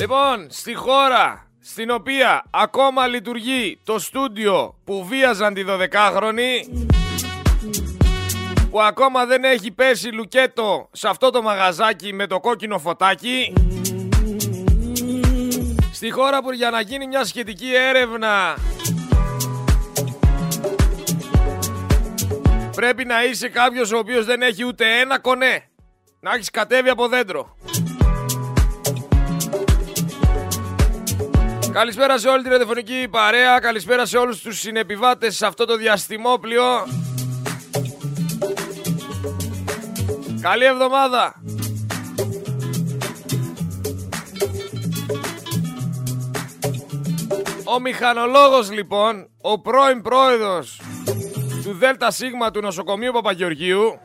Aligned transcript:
Λοιπόν, 0.00 0.46
στη 0.50 0.74
χώρα 0.74 1.46
στην 1.60 1.90
οποία 1.90 2.44
ακόμα 2.50 3.06
λειτουργεί 3.06 3.80
το 3.84 3.98
στούντιο 3.98 4.74
που 4.84 5.04
βίαζαν 5.04 5.54
τη 5.54 5.64
12χρονη 5.66 6.80
που 8.70 8.82
ακόμα 8.82 9.26
δεν 9.26 9.44
έχει 9.44 9.70
πέσει 9.70 10.08
λουκέτο 10.08 10.88
σε 10.92 11.08
αυτό 11.08 11.30
το 11.30 11.42
μαγαζάκι 11.42 12.12
με 12.12 12.26
το 12.26 12.40
κόκκινο 12.40 12.78
φωτάκι 12.78 13.52
στη 15.92 16.10
χώρα 16.10 16.42
που 16.42 16.52
για 16.52 16.70
να 16.70 16.80
γίνει 16.80 17.06
μια 17.06 17.24
σχετική 17.24 17.74
έρευνα 17.74 18.56
πρέπει 22.76 23.04
να 23.04 23.24
είσαι 23.24 23.48
κάποιος 23.48 23.92
ο 23.92 23.98
οποίος 23.98 24.24
δεν 24.26 24.42
έχει 24.42 24.64
ούτε 24.64 25.00
ένα 25.00 25.18
κονέ. 25.18 25.64
Να 26.20 26.34
έχεις 26.34 26.50
κατέβει 26.50 26.88
από 26.88 27.08
δέντρο 27.08 27.56
Καλησπέρα 31.72 32.18
σε 32.18 32.28
όλη 32.28 32.42
την 32.42 32.50
ραδιοφωνική 32.50 33.08
παρέα, 33.10 33.58
καλησπέρα 33.58 34.06
σε 34.06 34.16
όλους 34.18 34.40
τους 34.40 34.58
συνεπιβάτες 34.58 35.36
σε 35.36 35.46
αυτό 35.46 35.64
το 35.64 35.76
διαστημόπλιο. 35.76 36.62
Καλή 40.40 40.64
εβδομάδα! 40.64 41.42
Ο 47.64 47.80
μηχανολόγος 47.80 48.70
λοιπόν, 48.70 49.28
ο 49.40 49.60
πρώην 49.60 50.02
πρόεδρος 50.02 50.80
του 51.62 51.78
ΔΣ 51.78 52.20
του 52.52 52.60
νοσοκομείου 52.60 53.12
Παπαγεωργίου 53.12 54.00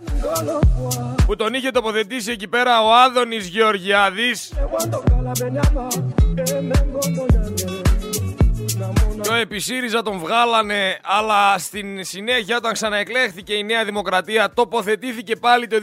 που 1.26 1.36
τον 1.36 1.54
είχε 1.54 1.72
τοποθετήσει 1.72 2.32
εκεί 2.32 2.48
πέρα 2.48 2.84
ο 2.84 2.94
Άδωνης 2.94 3.48
Γεωργιάδης 3.48 4.54
και 9.36 9.42
ο 9.42 9.44
Επισύριζα 9.44 10.02
τον 10.02 10.18
βγάλανε 10.18 11.00
αλλά 11.04 11.58
στην 11.58 12.04
συνέχεια 12.04 12.58
όταν 12.58 12.74
ξαναεκλέχθηκε 12.74 13.54
η 13.54 13.64
Νέα 13.64 13.86
Δημοκρατία 13.86 14.54
τοποθετήθηκε 14.54 15.36
πάλι 15.36 15.68
το 15.68 15.76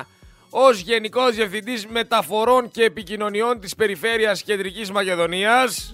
2019 0.00 0.04
ως 0.50 0.80
Γενικός 0.80 1.34
Διευθυντής 1.34 1.86
Μεταφορών 1.86 2.70
και 2.70 2.82
Επικοινωνιών 2.82 3.60
της 3.60 3.74
Περιφέρειας 3.74 4.42
Κεντρικής 4.42 4.90
Μακεδονίας. 4.90 5.92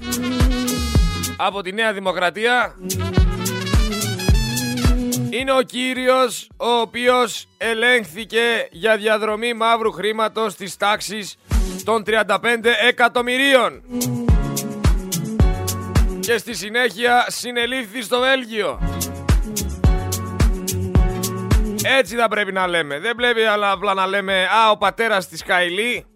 Από 1.36 1.62
τη 1.62 1.72
Νέα 1.72 1.92
Δημοκρατία 1.92 2.74
είναι 5.30 5.52
ο 5.52 5.62
κύριος 5.62 6.48
ο 6.56 6.70
οποίος 6.70 7.48
ελέγχθηκε 7.58 8.68
για 8.70 8.96
διαδρομή 8.96 9.54
μαύρου 9.54 9.92
χρήματος 9.92 10.54
της 10.54 10.76
τάξης 10.76 11.36
των 11.84 12.04
35 12.06 12.36
εκατομμυρίων 12.88 13.82
και 16.24 16.38
στη 16.38 16.54
συνέχεια 16.54 17.26
συνελήφθη 17.28 18.02
στο 18.02 18.20
Βέλγιο. 18.20 18.78
Έτσι 21.82 22.16
θα 22.16 22.28
πρέπει 22.28 22.52
να 22.52 22.66
λέμε. 22.66 22.98
Δεν 22.98 23.14
πρέπει 23.14 23.40
απλά 23.72 23.94
να 23.94 24.06
λέμε 24.06 24.44
«Α, 24.44 24.70
ο 24.70 24.76
πατέρας 24.76 25.28
της 25.28 25.42
Καηλή» 25.42 26.06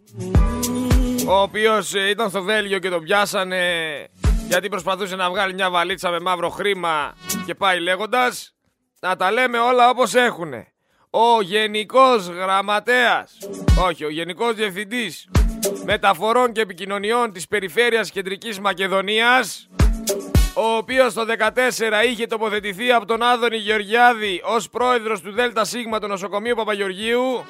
ο 1.28 1.40
οποίος 1.40 1.94
ε, 1.94 2.08
ήταν 2.08 2.28
στο 2.28 2.42
Βέλγιο 2.42 2.78
και 2.78 2.90
τον 2.90 3.02
πιάσανε 3.02 3.62
γιατί 4.48 4.68
προσπαθούσε 4.68 5.16
να 5.16 5.30
βγάλει 5.30 5.54
μια 5.54 5.70
βαλίτσα 5.70 6.10
με 6.10 6.20
μαύρο 6.20 6.48
χρήμα 6.48 7.14
και 7.46 7.54
πάει 7.54 7.80
λέγοντας 7.80 8.54
να 9.00 9.16
τα 9.16 9.30
λέμε 9.32 9.58
όλα 9.58 9.90
όπως 9.90 10.14
έχουνε. 10.14 10.72
Ο 11.10 11.42
Γενικός 11.42 12.26
Γραμματέας, 12.26 13.38
όχι, 13.86 14.04
ο 14.04 14.10
Γενικός 14.10 14.54
Διευθυντής 14.54 15.28
Μεταφορών 15.84 16.52
και 16.52 16.60
Επικοινωνιών 16.60 17.32
της 17.32 17.46
Περιφέρειας 17.48 18.10
Κεντρικής 18.10 18.60
Μακεδονίας, 18.60 19.68
ο 20.54 20.76
οποίος 20.76 21.14
το 21.14 21.24
14 21.38 22.04
είχε 22.06 22.26
τοποθετηθεί 22.26 22.92
από 22.92 23.06
τον 23.06 23.22
Άδωνη 23.22 23.56
Γεωργιάδη 23.56 24.42
ως 24.44 24.68
πρόεδρος 24.68 25.20
του 25.20 25.32
ΔΣ 25.32 25.70
του 26.00 26.06
νοσοκομείου 26.06 26.54
Παπαγεωργίου, 26.54 27.44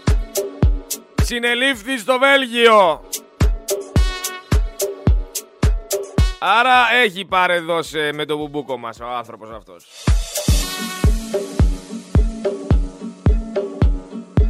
συνελήφθη 1.22 1.98
στο 1.98 2.18
Βέλγιο. 2.18 3.02
Άρα 6.38 6.92
έχει 6.92 7.24
παρεδώσει 7.24 8.10
με 8.14 8.24
το 8.24 8.36
μπουμπούκο 8.36 8.76
μας 8.76 9.00
ο 9.00 9.06
άνθρωπος 9.06 9.50
αυτός. 9.50 9.86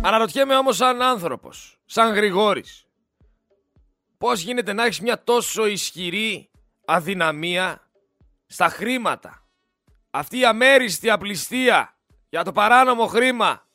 Αναρωτιέμαι 0.02 0.56
όμως 0.56 0.76
σαν 0.76 1.02
άνθρωπος, 1.02 1.78
σαν 1.86 2.14
Γρηγόρης, 2.14 2.86
πώς 4.18 4.40
γίνεται 4.40 4.72
να 4.72 4.84
έχεις 4.84 5.00
μια 5.00 5.22
τόσο 5.24 5.66
ισχυρή 5.66 6.50
αδυναμία 6.84 7.87
στα 8.48 8.68
χρήματα. 8.68 9.46
Αυτή 10.10 10.38
η 10.38 10.44
αμέριστη 10.44 11.10
απληστία 11.10 11.96
για 12.28 12.44
το 12.44 12.52
παράνομο 12.52 13.06
χρήμα 13.06 13.66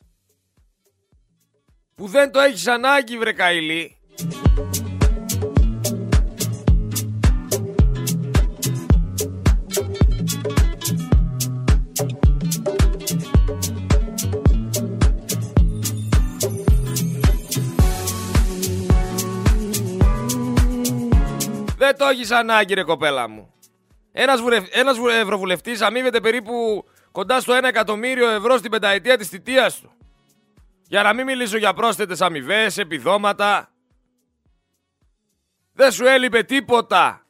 που 1.95 2.07
δεν 2.07 2.31
το 2.31 2.39
έχεις 2.39 2.67
ανάγκη 2.67 3.17
βρε 3.17 3.33
Καηλή 3.33 3.97
Δεν 21.77 21.97
το 21.97 22.05
έχεις 22.05 22.31
ανάγκη, 22.31 22.73
ρε 22.73 22.83
κοπέλα 22.83 23.27
μου. 23.27 23.53
Ένας 24.15 24.41
βουρευ... 24.41 24.65
ένας 24.71 24.97
ευρωβουλευτής 25.21 25.81
αμείβεται 25.81 26.19
περίπου 26.21 26.85
κοντά 27.11 27.39
στο 27.39 27.57
1 27.57 27.63
εκατομμύριο 27.63 28.29
ευρώ 28.29 28.57
στην 28.57 28.71
πενταετία 28.71 29.17
της 29.17 29.27
θητείας 29.27 29.79
του. 29.79 29.91
Για 30.87 31.03
να 31.03 31.13
μην 31.13 31.25
μιλήσω 31.25 31.57
για 31.57 31.73
πρόσθετες 31.73 32.21
αμοιβές, 32.21 32.77
επιδόματα. 32.77 33.71
Δεν 35.73 35.91
σου 35.91 36.05
έλειπε 36.05 36.43
τίποτα. 36.43 37.25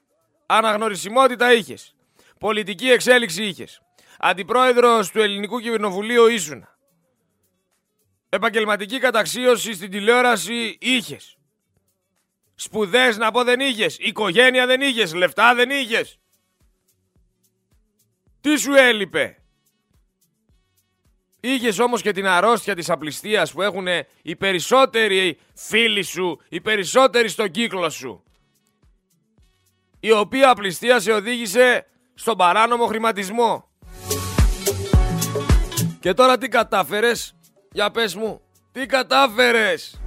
Αναγνωρισιμότητα 0.46 1.54
είχες. 1.54 1.96
Πολιτική 2.40 2.90
εξέλιξη 2.90 3.44
είχες. 3.44 3.82
Αντιπρόεδρος 4.20 5.12
του 5.12 5.22
Ελληνικού 5.22 5.60
Κοινοβουλίου 5.60 6.28
ήσουν. 6.28 6.68
Επαγγελματική 8.30 9.00
καταξίωση 9.00 9.74
στην 9.74 9.92
τηλεόραση 9.92 10.78
είχες. 10.82 11.38
Σπουδές 12.56 13.18
να 13.18 13.32
πω 13.32 13.44
δεν 13.44 13.60
είχες. 13.60 13.98
Οικογένεια 14.00 14.66
δεν 14.66 14.82
είχες. 14.82 15.14
Λεφτά 15.14 15.56
δεν 15.56 15.70
είχες. 15.70 16.18
Τι 18.44 18.58
σου 18.58 18.74
έλειπε; 18.74 19.38
Είχες 21.40 21.80
όμως 21.80 22.02
και 22.02 22.12
την 22.12 22.28
αρρώστια 22.28 22.76
της 22.76 22.90
απληστίας 22.90 23.52
που 23.52 23.62
έχουν 23.62 23.88
οι 24.22 24.36
περισσότεροι 24.36 25.40
φίλοι 25.54 26.04
σου, 26.04 26.40
οι 26.50 26.62
περισσότεροι 26.62 27.28
στον 27.28 27.52
κύκλο 27.52 27.90
σου. 27.90 28.24
Η 30.00 30.12
οποία 30.12 30.50
απληστία 30.50 31.00
σε 31.00 31.12
οδήγησε 31.12 31.86
στον 32.14 32.38
παράνομο 32.38 32.86
χρηματισμό. 32.86 33.70
Και 36.00 36.14
τώρα 36.14 36.38
τι 36.38 36.48
κατάφερες, 36.48 37.36
για 37.72 37.92
πες 37.92 38.16
μου, 38.16 38.42
τι 38.72 38.86
κατάφερες; 38.86 40.02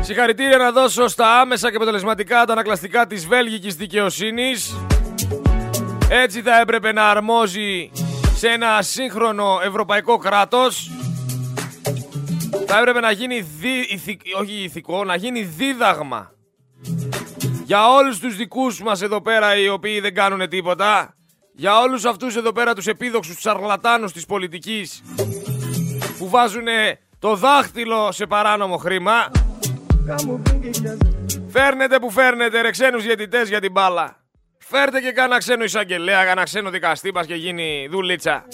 Συγχαρητήρια 0.00 0.58
να 0.58 0.72
δώσω 0.72 1.08
στα 1.08 1.40
άμεσα 1.40 1.70
και 1.70 1.76
αποτελεσματικά 1.76 2.40
αντανακλαστικά 2.40 3.06
της 3.06 3.26
βέλγικης 3.26 3.74
δικαιοσύνης. 3.74 4.74
Έτσι 6.14 6.42
θα 6.42 6.60
έπρεπε 6.60 6.92
να 6.92 7.10
αρμόζει 7.10 7.90
σε 8.34 8.48
ένα 8.48 8.82
σύγχρονο 8.82 9.60
ευρωπαϊκό 9.64 10.16
κράτος. 10.16 10.90
Θα 12.66 12.78
έπρεπε 12.78 13.00
να 13.00 13.10
γίνει 13.10 13.40
δι... 13.40 14.00
όχι 14.40 14.52
ηθικό, 14.52 15.04
να 15.04 15.16
γίνει 15.16 15.42
δίδαγμα 15.42 16.32
για 17.64 17.88
όλους 17.88 18.18
τους 18.18 18.36
δικούς 18.36 18.82
μας 18.82 19.02
εδώ 19.02 19.22
πέρα 19.22 19.56
οι 19.56 19.68
οποίοι 19.68 20.00
δεν 20.00 20.14
κάνουν 20.14 20.48
τίποτα. 20.48 21.14
Για 21.54 21.78
όλους 21.78 22.04
αυτούς 22.04 22.36
εδώ 22.36 22.52
πέρα 22.52 22.74
τους 22.74 22.86
επίδοξους 22.86 23.36
τσαρλατάνους 23.36 24.12
της 24.12 24.26
πολιτικής 24.26 25.02
που 26.18 26.28
βάζουν 26.28 26.66
το 27.18 27.34
δάχτυλο 27.34 28.12
σε 28.12 28.26
παράνομο 28.26 28.76
χρήμα. 28.76 29.30
Φέρνετε 31.48 31.98
που 31.98 32.10
φέρνετε 32.10 32.60
ρε 32.60 32.70
ξένους 32.70 33.02
διαιτητές 33.02 33.48
για 33.48 33.60
την 33.60 33.72
μπάλα. 33.72 34.21
Φέρτε 34.74 35.00
και 35.00 35.12
κάνα 35.12 35.38
ξένο 35.38 35.64
εισαγγελέα, 35.64 36.24
κάνα 36.24 36.42
ξένο 36.42 36.70
δικαστή 36.70 37.12
μας 37.12 37.26
και 37.26 37.34
γίνει 37.34 37.88
δουλίτσα. 37.90 38.44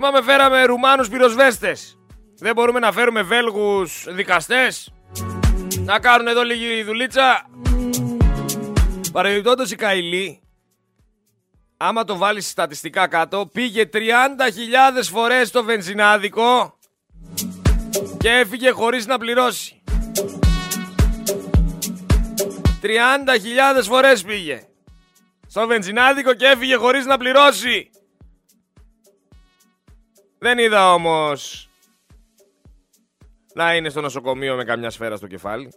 Θυμάμαι 0.00 0.22
φέραμε 0.22 0.64
Ρουμάνους 0.64 1.08
πυροσβέστες. 1.08 1.98
Δεν 2.38 2.54
μπορούμε 2.54 2.78
να 2.78 2.92
φέρουμε 2.92 3.22
Βέλγους 3.22 4.04
δικαστές. 4.08 4.92
Να 5.84 5.98
κάνουν 5.98 6.26
εδώ 6.26 6.42
λίγη 6.42 6.82
δουλίτσα. 6.82 7.46
Παρεμπιπτόντως 9.12 9.70
η 9.70 9.76
Καηλή, 9.76 10.40
άμα 11.76 12.04
το 12.04 12.16
βάλεις 12.16 12.48
στατιστικά 12.48 13.06
κάτω, 13.06 13.48
πήγε 13.52 13.88
30.000 13.92 13.98
φορές 15.10 15.48
στο 15.48 15.64
βενζινάδικο 15.64 16.78
και 18.18 18.30
έφυγε 18.30 18.70
χωρίς 18.70 19.06
να 19.06 19.18
πληρώσει. 19.18 19.82
30.000 22.82 23.82
φορές 23.82 24.22
πήγε 24.22 24.62
στο 25.46 25.66
βενζινάδικο 25.66 26.34
και 26.34 26.46
έφυγε 26.46 26.74
χωρίς 26.74 27.06
να 27.06 27.16
πληρώσει. 27.16 27.90
Δεν 30.38 30.58
είδα 30.58 30.92
όμως 30.92 31.68
να 33.54 33.74
είναι 33.74 33.88
στο 33.88 34.00
νοσοκομείο 34.00 34.56
με 34.56 34.64
καμιά 34.64 34.90
σφαίρα 34.90 35.16
στο 35.16 35.26
κεφάλι. 35.26 35.68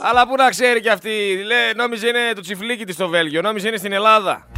Αλλά 0.00 0.26
πού 0.26 0.34
να 0.36 0.48
ξέρει 0.48 0.80
κι 0.80 0.88
αυτή, 0.88 1.42
λέει, 1.46 1.72
νόμιζε 1.76 2.08
είναι 2.08 2.32
το 2.34 2.40
τσιφλίκι 2.40 2.84
της 2.84 2.94
στο 2.94 3.08
Βέλγιο, 3.08 3.40
νόμιζε 3.40 3.68
είναι 3.68 3.76
στην 3.76 3.92
Ελλάδα. 3.92 4.48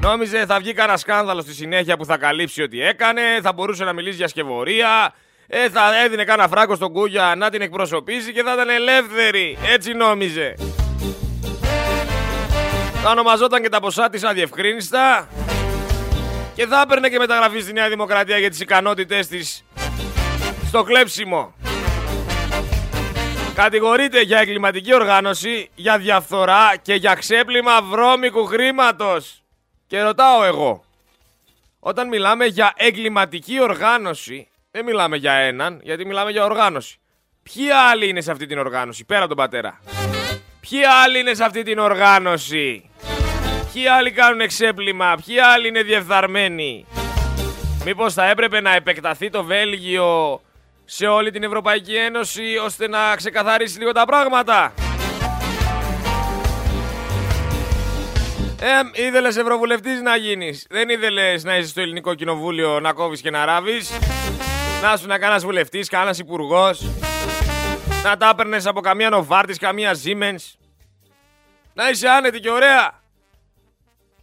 Νόμιζε 0.00 0.46
θα 0.46 0.58
βγει 0.58 0.72
κανένα 0.72 0.98
σκάνδαλο 0.98 1.40
στη 1.40 1.52
συνέχεια 1.52 1.96
που 1.96 2.04
θα 2.04 2.16
καλύψει 2.16 2.62
ό,τι 2.62 2.82
έκανε, 2.82 3.22
θα 3.42 3.52
μπορούσε 3.52 3.84
να 3.84 3.92
μιλήσει 3.92 4.16
για 4.16 4.28
σκευωρία, 4.28 5.14
ε, 5.46 5.68
θα 5.68 6.02
έδινε 6.04 6.24
κανένα 6.24 6.48
φράγκο 6.48 6.74
στον 6.74 6.92
Κούγια 6.92 7.34
να 7.36 7.50
την 7.50 7.60
εκπροσωπήσει 7.62 8.32
και 8.32 8.42
θα 8.42 8.52
ήταν 8.52 8.68
ελεύθερη. 8.68 9.58
Έτσι 9.72 9.92
νόμιζε. 9.92 10.54
Θα 13.02 13.10
ονομαζόταν 13.10 13.62
και 13.62 13.68
τα 13.68 13.80
ποσά 13.80 14.08
της 14.08 14.24
αδιευκρίνηστα 14.24 15.28
και 16.54 16.66
θα 16.66 16.80
έπαιρνε 16.80 17.08
και 17.08 17.18
μεταγραφή 17.18 17.60
στη 17.60 17.72
Νέα 17.72 17.88
Δημοκρατία 17.88 18.38
για 18.38 18.50
τις 18.50 18.60
ικανότητες 18.60 19.26
της 19.26 19.64
στο 20.66 20.82
κλέψιμο. 20.82 21.54
Κατηγορείται 23.54 24.20
για 24.20 24.38
εγκληματική 24.38 24.94
οργάνωση, 24.94 25.70
για 25.74 25.98
διαφθορά 25.98 26.76
και 26.82 26.94
για 26.94 27.14
ξέπλυμα 27.14 27.82
βρώμικου 27.82 28.46
χρήματος. 28.46 29.42
Και 29.86 30.02
ρωτάω 30.02 30.44
εγώ, 30.44 30.84
όταν 31.78 32.08
μιλάμε 32.08 32.44
για 32.44 32.72
εγκληματική 32.76 33.60
οργάνωση, 33.60 34.48
δεν 34.70 34.84
μιλάμε 34.84 35.16
για 35.16 35.32
έναν, 35.32 35.80
γιατί 35.82 36.06
μιλάμε 36.06 36.30
για 36.30 36.44
οργάνωση. 36.44 36.98
Ποιοι 37.42 37.70
άλλοι 37.70 38.08
είναι 38.08 38.20
σε 38.20 38.30
αυτή 38.30 38.46
την 38.46 38.58
οργάνωση, 38.58 39.04
πέρα 39.04 39.26
τον 39.26 39.36
πατέρα; 39.36 39.80
Ποιοι 40.60 40.84
άλλοι 40.84 41.18
είναι 41.18 41.34
σε 41.34 41.44
αυτή 41.44 41.62
την 41.62 41.78
οργάνωση; 41.78 42.87
Ποιοι 43.78 43.88
άλλοι 43.88 44.10
κάνουν 44.10 44.40
εξέπλημα, 44.40 45.14
ποιοι 45.26 45.38
άλλοι 45.38 45.68
είναι 45.68 45.82
διεφθαρμένοι; 45.82 46.86
Μήπως 47.84 48.14
θα 48.14 48.28
έπρεπε 48.28 48.60
να 48.60 48.74
επεκταθεί 48.74 49.30
το 49.30 49.44
Βέλγιο 49.44 50.40
σε 50.84 51.06
όλη 51.06 51.30
την 51.30 51.42
Ευρωπαϊκή 51.42 51.94
Ένωση 51.94 52.42
ώστε 52.64 52.88
να 52.88 53.16
ξεκαθαρίσει 53.16 53.78
λίγο 53.78 53.92
τα 53.92 54.04
πράγματα; 54.04 54.72
Ε, 58.60 59.02
ήθελες 59.06 59.36
Ευρωβουλευτής 59.36 60.00
να 60.00 60.16
γίνεις. 60.16 60.66
Δεν 60.70 60.88
ήθελες 60.88 61.44
να 61.44 61.56
είσαι 61.56 61.68
στο 61.68 61.80
ελληνικό 61.80 62.14
κοινοβούλιο 62.14 62.80
να 62.80 62.92
κόβεις 62.92 63.20
και 63.20 63.30
να 63.30 63.44
ράβεις. 63.44 63.90
Να 64.82 64.96
σου 64.96 65.06
να 65.06 65.18
κάνει 65.18 65.38
βουλευτής, 65.38 65.88
κανένα 65.88 66.16
υπουργός. 66.18 66.90
Να 68.04 68.16
τα 68.16 68.28
έπαιρνες 68.28 68.66
από 68.66 68.80
καμία 68.80 69.10
Νοβάρτης, 69.10 69.58
καμία 69.58 69.96
Siemens. 70.04 70.58
Να 71.74 71.90
είσαι 71.90 72.08
άνετη 72.08 72.40
και 72.40 72.50
ωραία. 72.50 72.97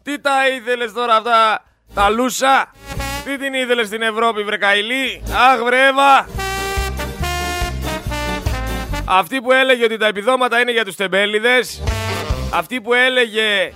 Τι 0.05 0.19
τα 0.19 0.47
ήθελε 0.47 0.91
τώρα 0.91 1.15
αυτά 1.15 1.63
τα 1.93 2.09
λούσα; 2.09 2.71
Τι 3.25 3.37
την 3.37 3.53
ήθελε 3.53 3.83
στην 3.85 4.01
Ευρώπη, 4.01 4.43
βρεκαηλή. 4.43 5.23
Αχ, 5.31 5.63
βρέβα. 5.63 6.27
Αυτή 9.05 9.41
που 9.41 9.51
έλεγε 9.51 9.83
ότι 9.83 9.97
τα 9.97 10.07
επιδόματα 10.07 10.59
είναι 10.59 10.71
για 10.71 10.85
τους 10.85 10.95
τεμπέληδες. 10.95 11.83
Αυτή 12.53 12.81
που 12.81 12.93
έλεγε 12.93 13.73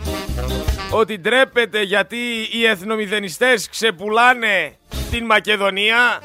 ότι 0.92 1.20
ντρέπεται 1.20 1.81
γιατί 1.81 2.48
οι 2.52 2.66
εθνομηδενιστές 2.66 3.70
ξεπουλάνε 3.70 4.78
την 5.12 5.25
Μακεδονία. 5.25 6.20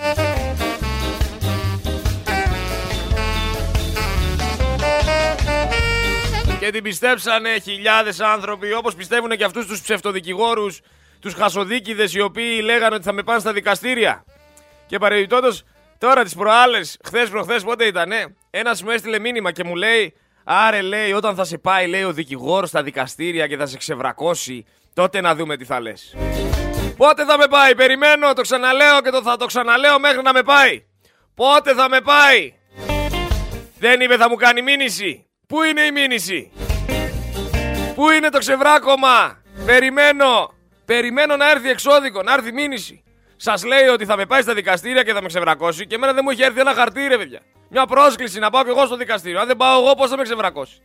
Και 6.65 6.71
την 6.71 6.83
πιστέψανε 6.83 7.59
χιλιάδες 7.59 8.21
άνθρωποι 8.21 8.73
όπως 8.73 8.95
πιστεύουν 8.95 9.31
και 9.31 9.45
αυτούς 9.45 9.67
τους 9.67 9.81
ψευτοδικηγόρους, 9.81 10.81
τους 11.21 11.35
χασοδίκηδες 11.35 12.15
οι 12.15 12.21
οποίοι 12.21 12.61
λέγανε 12.65 12.95
ότι 12.95 13.05
θα 13.05 13.13
με 13.13 13.23
πάνε 13.23 13.41
στα 13.41 13.53
δικαστήρια. 13.53 14.25
Και 14.87 14.99
παρεμπιπτόντως 14.99 15.65
τώρα 15.99 16.23
τις 16.23 16.35
προάλλες, 16.35 16.99
χθες 17.05 17.29
προχθές 17.29 17.63
πότε 17.63 17.85
ήτανε, 17.85 18.37
ένας 18.51 18.83
μου 18.83 18.91
έστειλε 18.91 19.19
μήνυμα 19.19 19.53
και 19.53 19.65
μου 19.65 19.75
λέει 19.75 20.15
Άρε 20.45 20.81
λέει 20.83 21.13
όταν 21.13 21.35
θα 21.35 21.45
σε 21.45 21.59
πάει 21.59 21.87
λέει 21.87 22.03
ο 22.03 22.13
δικηγόρος 22.13 22.69
στα 22.69 22.83
δικαστήρια 22.83 23.47
και 23.47 23.57
θα 23.57 23.67
σε 23.67 23.77
ξεβρακώσει 23.77 24.65
τότε 24.95 25.21
να 25.21 25.35
δούμε 25.35 25.57
τι 25.57 25.65
θα 25.65 25.81
λες. 25.81 26.17
Πότε 26.97 27.25
θα 27.25 27.39
με 27.39 27.47
πάει, 27.47 27.75
περιμένω, 27.75 28.33
το 28.33 28.43
ξαναλέω 28.43 29.01
και 29.03 29.11
το 29.11 29.23
θα 29.23 29.37
το 29.37 29.47
ξαναλέω 29.47 29.99
μέχρι 29.99 30.23
να 30.23 30.33
με 30.33 30.43
πάει. 30.43 30.85
Πότε 31.35 31.75
θα 31.75 31.89
με 31.89 32.01
πάει. 32.01 32.55
Δεν 33.79 34.01
είπε 34.01 34.17
θα 34.17 34.29
μου 34.29 34.37
κάνει 34.37 34.63
μήνυση. 34.63 35.27
Πού 35.47 35.63
είναι 35.63 35.81
η 35.81 35.93
μήνυση; 35.93 36.53
Πού 37.95 38.11
είναι 38.11 38.29
το 38.29 38.39
ξεβράκωμα; 38.39 39.43
Περιμένω. 39.67 40.55
Περιμένω 40.85 41.37
να 41.37 41.51
έρθει 41.51 41.69
εξώδικο, 41.69 42.23
να 42.23 42.33
έρθει 42.33 42.53
μήνυση. 42.53 43.03
Σας 43.37 43.65
λέει 43.65 43.87
ότι 43.87 44.05
θα 44.05 44.17
με 44.17 44.27
πάει 44.27 44.43
στα 44.43 44.55
δικαστήρια 44.55 45.03
και 45.03 45.13
θα 45.13 45.23
με 45.23 45.29
ξεβρακώσει 45.29 45.87
και 45.87 45.95
εμένα 45.95 46.13
δεν 46.13 46.23
μου 46.25 46.31
έχει 46.31 46.43
έρθει 46.43 46.61
ένα 46.61 46.75
χαρτί, 46.75 47.07
ρε 47.09 47.17
παιδιά. 47.17 47.41
Μια 47.69 47.87
πρόσκληση 47.87 48.39
να 48.39 48.51
πάω 48.51 48.63
κι 48.63 48.69
εγώ 48.69 48.87
στο 48.87 48.97
δικαστήριο. 48.97 49.41
Αν 49.41 49.47
δεν 49.47 49.57
πάω 49.57 49.81
εγώ, 49.81 49.95
πώς 49.95 50.11
θα 50.11 50.17
με 50.17 50.23
ξεβρακώσει; 50.23 50.83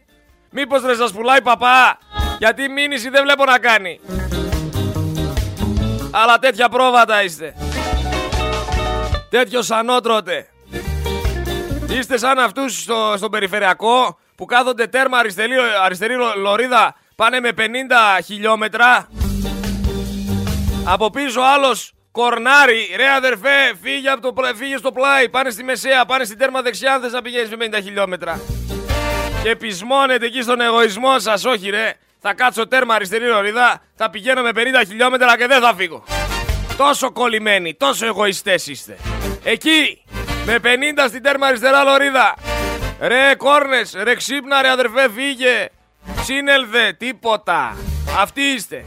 Μήπως 0.51 0.83
ρε 0.85 0.95
σας 0.95 1.12
πουλάει 1.12 1.41
παπά, 1.41 1.97
γιατί 2.39 2.69
μήνυση 2.69 3.09
δεν 3.09 3.23
βλέπω 3.23 3.44
να 3.45 3.59
κάνει. 3.59 4.00
Αλλά 6.12 6.39
τέτοια 6.39 6.69
πρόβατα 6.69 7.23
είστε. 7.23 7.53
Τέτοιος 9.29 9.71
ανώτρωτε. 9.71 10.50
Είστε 11.89 12.17
σαν 12.17 12.39
αυτούς 12.39 12.81
στο, 12.81 13.13
στο 13.17 13.29
περιφερειακό 13.29 14.17
που 14.39 14.46
κάθονται 14.46 14.88
τέρμα 14.88 15.17
αριστερή, 15.17 15.53
αριστερή 15.84 16.13
λωρίδα 16.38 16.96
πάνε 17.15 17.39
με 17.39 17.50
50 17.58 17.62
χιλιόμετρα. 18.25 19.10
Από 20.86 21.10
πίσω 21.10 21.41
άλλος 21.41 21.93
Κορνάρι, 22.12 22.93
ρε 22.96 23.10
αδερφέ, 23.10 23.74
φύγε, 23.81 24.10
από 24.10 24.34
το, 24.34 24.41
φύγε 24.55 24.77
στο 24.77 24.91
πλάι, 24.91 25.29
πάνε 25.29 25.50
στη 25.50 25.63
μεσαία, 25.63 26.05
πάνε 26.05 26.24
στην 26.24 26.38
τέρμα 26.38 26.62
δεξιά 26.62 26.93
αν 26.93 27.01
θες 27.01 27.12
να 27.12 27.22
πηγαίνεις 27.22 27.50
με 27.50 27.67
50 27.72 27.79
χιλιόμετρα. 27.84 28.39
Και 29.43 29.55
πεισμώνετε 29.55 30.25
εκεί 30.25 30.41
στον 30.41 30.62
εγωισμό 30.62 31.19
σας, 31.19 31.46
όχι 31.46 31.69
ρε. 31.69 31.93
Θα 32.19 32.34
κάτσω 32.34 32.67
τέρμα 32.67 32.93
αριστερή 32.93 33.25
λωρίδα, 33.25 33.81
θα 33.96 34.10
πηγαίνω 34.10 34.41
με 34.41 34.50
50 34.55 34.60
χιλιόμετρα 34.88 35.38
και 35.38 35.48
δεν 35.48 35.62
θα 35.62 35.74
φύγω. 35.75 36.03
Τόσο 36.77 37.12
κολλημένοι, 37.12 37.74
τόσο 37.74 38.05
εγωιστές 38.05 38.67
είστε. 38.67 38.98
Εκεί, 39.43 40.03
με 40.46 40.60
50 40.63 40.67
στην 41.08 41.24
τέρμα 41.24 41.48
αριστερά 41.48 41.84
λωρίδα. 41.84 42.36
Ρε 43.01 43.36
κόρνες, 43.36 43.94
ρε 44.03 44.15
ξύπνα 44.15 44.62
ρε 44.62 44.70
αδερφέ, 44.70 45.10
φύγε. 45.10 45.70
Σύνελθε, 46.22 46.94
τίποτα. 46.98 47.77
Αυτοί 48.20 48.41
είστε. 48.41 48.86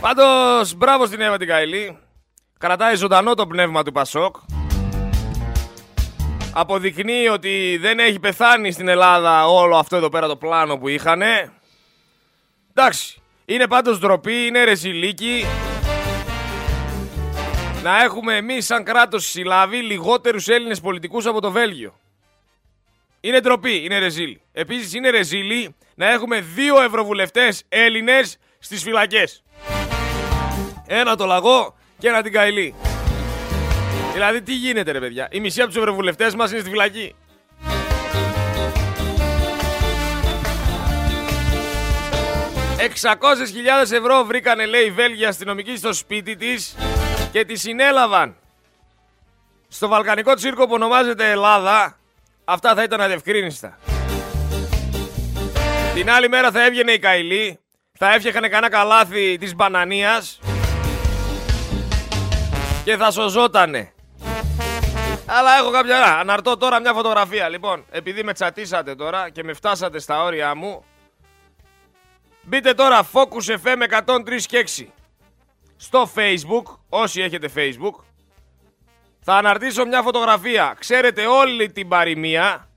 Πάντως, 0.00 0.74
μπράβο 0.74 1.06
στην 1.06 1.20
Εύα 1.20 1.36
την 1.36 1.48
Καηλή. 1.48 1.98
Κρατάει 2.58 2.94
ζωντανό 2.94 3.34
το 3.34 3.46
πνεύμα 3.46 3.82
του 3.82 3.92
Πασόκ. 3.92 4.36
Αποδεικνύει 6.52 7.28
ότι 7.28 7.78
δεν 7.80 7.98
έχει 7.98 8.18
πεθάνει 8.18 8.70
στην 8.70 8.88
Ελλάδα 8.88 9.46
όλο 9.46 9.76
αυτό 9.76 9.96
εδώ 9.96 10.08
πέρα 10.08 10.26
το 10.26 10.36
πλάνο 10.36 10.78
που 10.78 10.88
είχανε. 10.88 11.52
Εντάξει, 12.74 13.22
είναι 13.44 13.66
πάντως 13.66 13.98
ντροπή, 13.98 14.46
είναι 14.46 14.64
ρεζιλίκι. 14.64 15.44
Να 17.84 18.02
έχουμε 18.02 18.36
εμείς 18.36 18.66
σαν 18.66 18.84
κράτος 18.84 19.26
συλλάβει 19.26 19.76
λιγότερους 19.76 20.48
Έλληνες 20.48 20.80
πολιτικούς 20.80 21.26
από 21.26 21.40
το 21.40 21.50
Βέλγιο. 21.50 21.98
Είναι 23.20 23.40
ντροπή, 23.40 23.84
είναι 23.84 23.98
ρεζίλ. 23.98 24.38
Επίσης 24.52 24.94
είναι 24.94 25.10
ρεζίλι 25.10 25.74
να 25.94 26.10
έχουμε 26.10 26.40
δύο 26.40 26.82
ευρωβουλευτές 26.82 27.62
Έλληνες 27.68 28.38
στις 28.58 28.82
φυλακές. 28.82 29.42
Ένα 30.86 31.16
το 31.16 31.26
λαγό 31.26 31.76
και 31.98 32.08
ένα 32.08 32.22
την 32.22 32.32
καηλή. 32.32 32.74
Δηλαδή 34.12 34.42
τι 34.42 34.54
γίνεται 34.54 34.90
ρε 34.92 35.00
παιδιά; 35.00 35.28
Η 35.30 35.40
μισή 35.40 35.60
από 35.60 35.70
τους 35.70 35.78
ευρωβουλευτές 35.78 36.34
μας 36.34 36.50
είναι 36.50 36.60
στη 36.60 36.70
φυλακή. 36.70 37.14
«600.000 42.78 43.92
ευρώ 43.92 44.24
βρήκανε 44.24 44.66
λέει 44.66 44.84
η 44.84 44.90
Βέλγια 44.90 45.28
αστυνομική 45.28 45.76
στο 45.76 45.92
σπίτι 45.92 46.36
της 46.36 46.76
και 47.34 47.44
τη 47.44 47.56
συνέλαβαν. 47.56 48.36
Στο 49.68 49.88
βαλκανικό 49.88 50.34
τσίρκο 50.34 50.66
που 50.66 50.72
ονομάζεται 50.74 51.30
Ελλάδα 51.30 51.98
αυτά 52.44 52.74
θα 52.74 52.82
ήταν 52.82 53.00
αδιευκρίνηστα. 53.00 53.78
Την 55.94 56.10
άλλη 56.10 56.28
μέρα 56.28 56.50
θα 56.50 56.64
έβγαινε 56.64 56.92
η 56.92 56.98
Καηλή, 56.98 57.58
θα 57.98 58.14
έφτιαχνε 58.14 58.48
κανένα 58.48 58.68
καλάθι 58.68 59.38
της 59.38 59.54
μπανανίας 59.54 60.40
και 62.84 62.96
θα 62.96 63.10
σωζότανε. 63.10 63.92
Αλλά 65.26 65.58
έχω 65.58 65.70
κάποια. 65.70 66.18
Αναρτώ 66.18 66.56
τώρα 66.56 66.80
μια 66.80 66.92
φωτογραφία. 66.92 67.48
Λοιπόν, 67.48 67.84
επειδή 67.90 68.22
με 68.22 68.32
τσατίσατε 68.32 68.94
τώρα 68.94 69.30
και 69.30 69.44
με 69.44 69.52
φτάσατε 69.52 69.98
στα 69.98 70.22
όρια 70.22 70.54
μου, 70.54 70.84
μπείτε 72.42 72.74
τώρα 72.74 73.08
Focus 73.12 73.56
FM 73.64 74.02
103 74.04 74.40
και 74.46 74.64
6 74.78 74.84
στο 75.84 76.10
Facebook, 76.14 76.76
όσοι 76.88 77.20
έχετε 77.20 77.50
Facebook. 77.56 78.02
Θα 79.20 79.34
αναρτήσω 79.34 79.86
μια 79.86 80.02
φωτογραφία. 80.02 80.76
Ξέρετε 80.78 81.26
όλη 81.26 81.72
την 81.72 81.88
παροιμία, 81.88 82.68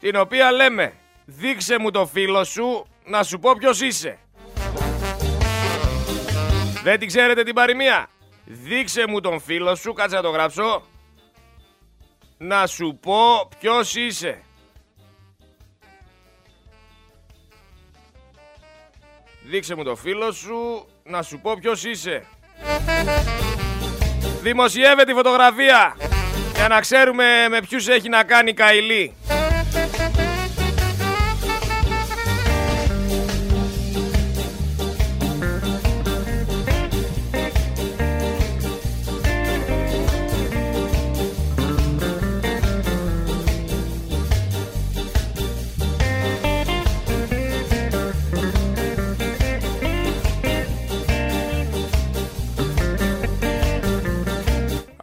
την 0.00 0.16
οποία 0.16 0.52
λέμε 0.52 0.92
«Δείξε 1.24 1.78
μου 1.78 1.90
το 1.90 2.06
φίλο 2.06 2.44
σου, 2.44 2.86
να 3.04 3.22
σου 3.22 3.38
πω 3.38 3.54
ποιος 3.58 3.80
είσαι». 3.80 4.18
Δεν 6.82 6.98
την 6.98 7.08
ξέρετε 7.08 7.42
την 7.42 7.54
παροιμία. 7.54 8.06
Δείξε 8.44 9.06
μου 9.08 9.20
τον 9.20 9.40
φίλο 9.40 9.74
σου, 9.74 9.92
κάτσε 9.92 10.16
να 10.16 10.22
το 10.22 10.30
γράψω 10.30 10.82
να 12.38 12.66
σου 12.66 12.98
πω 13.02 13.48
ποιος 13.58 13.94
είσαι. 13.94 14.42
Δείξε 19.44 19.74
μου 19.74 19.84
το 19.84 19.96
φίλο 19.96 20.32
σου, 20.32 20.86
να 21.04 21.22
σου 21.22 21.38
πω 21.38 21.56
ποιος 21.60 21.84
είσαι. 21.84 22.24
Δημοσιεύε 24.42 25.04
τη 25.04 25.12
φωτογραφία 25.12 25.96
για 26.54 26.68
να 26.68 26.80
ξέρουμε 26.80 27.48
με 27.50 27.60
ποιους 27.60 27.88
έχει 27.88 28.08
να 28.08 28.24
κάνει 28.24 28.52
καηλή. 28.52 29.14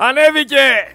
Ανέβηκε! 0.10 0.94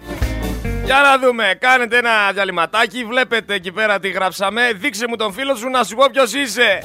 Για 0.85 1.01
να 1.01 1.17
δούμε, 1.17 1.55
κάνετε 1.59 1.97
ένα 1.97 2.31
διαλυματάκι, 2.33 3.03
βλέπετε 3.03 3.53
εκεί 3.53 3.71
πέρα 3.71 3.99
τι 3.99 4.09
γράψαμε. 4.09 4.71
Δείξε 4.75 5.07
μου 5.07 5.15
τον 5.15 5.33
φίλο 5.33 5.55
σου 5.55 5.69
να 5.69 5.83
σου 5.83 5.95
πω 5.95 6.05
ποιος 6.11 6.33
είσαι. 6.33 6.81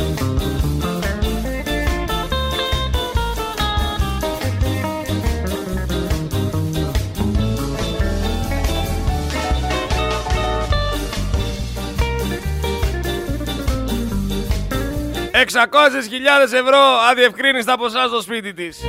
Εξακόσες 15.30 16.06
χιλιάδες 16.06 16.52
ευρώ 16.52 16.78
αδιευκρίνηστα 17.10 17.76
ποσά 17.78 18.06
στο 18.06 18.20
σπίτι 18.20 18.52
της. 18.54 18.80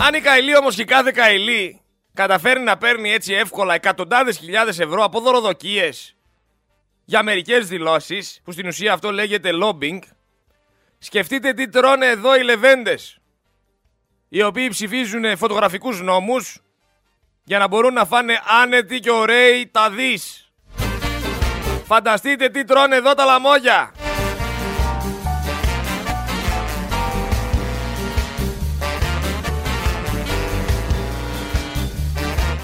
Αν 0.00 0.14
η 0.14 0.20
Καηλή 0.20 0.56
όμως 0.56 0.74
και 0.74 0.84
κάθε 0.84 1.10
Καηλή 1.10 1.80
καταφέρει 2.14 2.60
να 2.60 2.76
παίρνει 2.76 3.12
έτσι 3.12 3.34
εύκολα 3.34 3.74
εκατοντάδες 3.74 4.38
χιλιάδες 4.38 4.78
ευρώ 4.78 5.04
από 5.04 5.20
δωροδοκίες 5.20 6.16
για 7.04 7.22
μερικές 7.22 7.68
δηλώσεις, 7.68 8.40
που 8.44 8.52
στην 8.52 8.66
ουσία 8.66 8.92
αυτό 8.92 9.12
λέγεται 9.12 9.50
lobbying, 9.62 9.98
σκεφτείτε 10.98 11.52
τι 11.52 11.68
τρώνε 11.68 12.06
εδώ 12.06 12.36
οι 12.36 12.42
λεβέντες, 12.42 13.18
οι 14.28 14.42
οποίοι 14.42 14.68
ψηφίζουν 14.68 15.36
φωτογραφικούς 15.36 16.00
νόμους 16.00 16.60
για 17.44 17.58
να 17.58 17.68
μπορούν 17.68 17.92
να 17.92 18.04
φάνε 18.04 18.40
άνετοι 18.62 19.00
και 19.00 19.10
ωραίοι 19.10 19.68
τα 19.72 19.90
δις. 19.90 20.50
Φανταστείτε 21.86 22.48
τι 22.48 22.64
τρώνε 22.64 22.96
εδώ 22.96 23.14
τα 23.14 23.24
λαμόγια. 23.24 23.92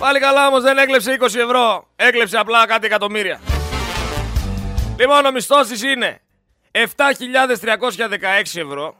Πάλι 0.02 0.18
καλά 0.18 0.46
όμως 0.46 0.62
δεν 0.62 0.78
έκλεψε 0.78 1.16
20 1.20 1.24
ευρώ. 1.34 1.88
Έκλεψε 1.96 2.38
απλά 2.38 2.66
κάτι 2.66 2.86
εκατομμύρια. 2.86 3.40
Λοιπόν, 4.98 5.26
ο 5.26 5.30
μισθό 5.30 5.60
τη 5.60 5.90
είναι 5.90 6.20
7.316 6.72 6.82
ευρώ. 8.54 8.94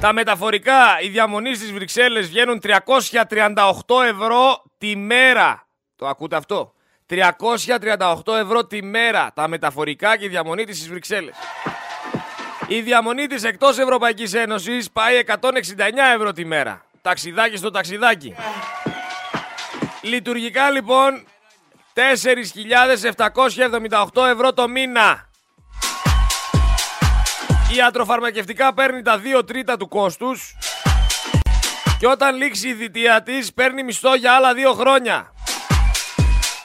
Τα 0.00 0.12
μεταφορικά, 0.12 1.00
οι 1.02 1.08
διαμονής 1.08 1.56
στις 1.56 1.72
Βρυξέλλες 1.72 2.28
βγαίνουν 2.28 2.60
338 2.60 4.02
ευρώ 4.06 4.62
τη 4.78 4.96
μέρα. 4.96 5.66
Το 5.96 6.06
ακούτε 6.06 6.36
αυτό; 6.36 6.72
338 7.06 8.34
ευρώ 8.34 8.66
τη 8.66 8.82
μέρα 8.82 9.30
τα 9.34 9.48
μεταφορικά 9.48 10.16
και 10.16 10.24
η 10.24 10.28
διαμονή 10.28 10.64
της 10.64 10.76
στις 10.76 10.88
Βρυξέλλες. 10.88 11.34
Η 12.66 12.80
διαμονή 12.80 13.26
της 13.26 13.44
εκτός 13.44 13.78
Ευρωπαϊκής 13.78 14.34
Ένωσης 14.34 14.90
πάει 14.90 15.18
169 15.18 16.14
ευρώ 16.14 16.32
τη 16.32 16.44
μέρα. 16.44 16.84
Ταξιδάκι 17.02 17.56
στο 17.56 17.70
ταξιδάκι. 17.70 18.34
Λειτουργικά 20.08 20.70
λοιπόν 20.70 21.26
4.778 24.14 24.26
ευρώ 24.32 24.52
το 24.52 24.68
μήνα. 24.68 25.28
Ιατροφαρμακευτικά 27.76 28.74
παίρνει 28.74 29.02
τα 29.02 29.20
2 29.40 29.46
τρίτα 29.46 29.76
του 29.76 29.88
κόστους 29.88 30.56
και 31.98 32.06
όταν 32.06 32.36
λήξει 32.36 32.68
η 32.68 32.72
διτία 32.72 33.22
της 33.22 33.52
παίρνει 33.52 33.82
μισθό 33.82 34.14
για 34.14 34.32
άλλα 34.32 34.52
2 34.72 34.74
χρόνια. 34.74 35.32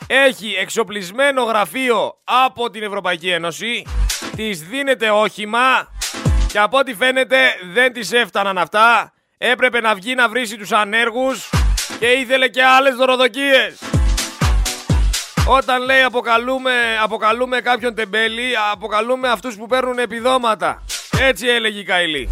Έχει 0.07 0.55
εξοπλισμένο 0.59 1.43
γραφείο 1.43 2.17
από 2.23 2.69
την 2.69 2.83
Ευρωπαϊκή 2.83 3.29
Ένωση, 3.29 3.87
της 4.35 4.61
δίνεται 4.61 5.09
όχημα 5.09 5.91
και 6.51 6.59
από 6.59 6.77
ό,τι 6.77 6.93
φαίνεται 6.93 7.37
δεν 7.73 7.93
της 7.93 8.11
έφταναν 8.11 8.57
αυτά. 8.57 9.13
Έπρεπε 9.37 9.81
να 9.81 9.95
βγει 9.95 10.15
να 10.15 10.29
βρήσει 10.29 10.57
τους 10.57 10.71
ανέργους 10.71 11.49
και 11.99 12.07
ήθελε 12.07 12.47
και 12.47 12.63
άλλες 12.63 12.95
δωροδοκίες. 12.95 13.79
Όταν 15.47 15.81
λέει 15.81 16.01
αποκαλούμε, 16.01 16.71
αποκαλούμε 17.01 17.61
κάποιον 17.61 17.95
τεμπέλη, 17.95 18.53
αποκαλούμε 18.71 19.29
αυτούς 19.29 19.55
που 19.55 19.65
παίρνουν 19.65 19.99
επιδόματα. 19.99 20.83
Έτσι 21.19 21.47
έλεγε 21.47 21.79
η 21.79 21.83
Καηλή. 21.83 22.29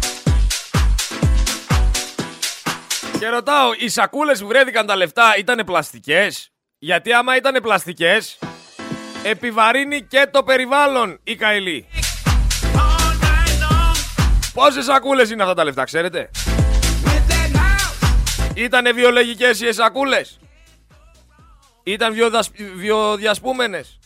Και 3.18 3.28
ρωτάω, 3.28 3.70
οι 3.78 3.88
σακούλες 3.88 4.40
που 4.40 4.46
βρέθηκαν 4.46 4.86
τα 4.86 4.96
λεφτά 4.96 5.34
ήταν 5.38 5.62
πλαστικές; 5.66 6.52
Γιατί 6.78 7.12
άμα 7.12 7.36
ήταν 7.36 7.62
πλαστικές, 7.62 8.38
επιβαρύνει 9.22 10.02
και 10.02 10.28
το 10.30 10.42
περιβάλλον 10.42 11.20
η 11.24 11.34
Καηλή. 11.34 11.88
Πόσες 14.54 14.84
σακούλες 14.84 15.30
είναι 15.30 15.42
αυτά 15.42 15.54
τα 15.54 15.64
λεφτά, 15.64 15.84
ξέρετε; 15.84 16.30
Ήτανε 18.54 18.92
βιολογικές 18.92 19.60
οι 19.60 19.72
σακούλες. 19.72 20.38
Ήταν 21.82 22.14
βιοδιασπούμενες. 22.74 23.98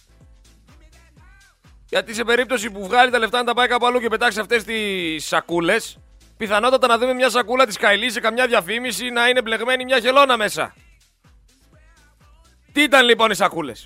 Γιατί 1.89 2.15
σε 2.15 2.25
περίπτωση 2.25 2.71
που 2.71 2.87
βγάλει 2.87 3.11
τα 3.11 3.19
λεφτά 3.19 3.39
να 3.39 3.45
τα 3.45 3.55
πάει 3.55 3.69
κάπου 3.69 3.87
αλλού 3.87 4.01
και 4.01 4.09
πετάξει 4.09 4.41
αυτές 4.41 4.65
τις 4.65 5.27
σακούλες, 5.27 5.99
πιθανότατα 6.37 6.87
να 6.87 6.99
δούμε 6.99 7.13
μια 7.13 7.31
σακούλα 7.31 7.67
της 7.67 7.77
Καηλής 7.77 8.13
σε 8.13 8.21
καμιά 8.21 8.47
διαφήμιση 8.47 9.11
να 9.11 9.29
είναι 9.29 9.43
μπλεγμένη 9.43 9.85
μια 9.85 10.01
χελώνα 10.01 10.37
μέσα. 10.37 10.75
Τι 12.73 12.83
ήταν 12.83 13.05
λοιπόν 13.05 13.31
οι 13.31 13.35
σακούλες; 13.35 13.85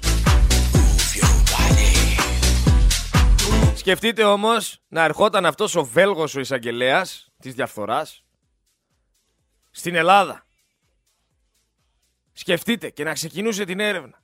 Σκεφτείτε 3.74 4.24
όμως 4.24 4.82
να 4.88 5.04
ερχόταν 5.04 5.46
αυτός 5.46 5.74
ο 5.74 5.84
Βέλγος 5.84 6.34
ο 6.34 6.40
εισαγγελέας 6.40 7.28
της 7.40 7.54
διαφθοράς 7.54 8.24
στην 9.70 9.94
Ελλάδα 9.94 10.44
σκεφτείτε 12.40 12.90
και 12.90 13.04
να 13.04 13.12
ξεκινούσε 13.12 13.64
την 13.64 13.80
έρευνα. 13.80 14.23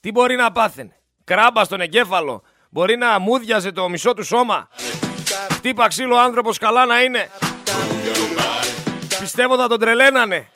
Τι 0.00 0.10
μπορεί 0.10 0.36
να 0.36 0.52
πάθαινε; 0.52 1.00
Κράμπα 1.24 1.64
στον 1.64 1.80
εγκέφαλο. 1.80 2.42
Μπορεί 2.70 2.96
να 2.96 3.18
μούδιαζε 3.18 3.72
το 3.72 3.88
μισό 3.88 4.14
του 4.14 4.24
σώμα. 4.24 4.68
Χτύπα 5.50 5.88
ξύλο 5.88 6.16
άνθρωπος 6.16 6.58
καλά 6.58 6.86
να 6.86 7.02
είναι. 7.02 7.30
Πιστεύω 9.20 9.56
θα 9.56 9.68
τον 9.68 9.80
τρελαίνανε. 9.80 10.48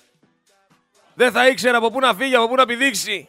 Δεν 1.14 1.32
θα 1.32 1.48
ήξερα 1.48 1.76
από 1.76 1.90
πού 1.90 2.00
να 2.00 2.14
φύγει, 2.14 2.34
από 2.34 2.48
πού 2.48 2.54
να 2.54 2.66
πηδήξει. 2.66 3.28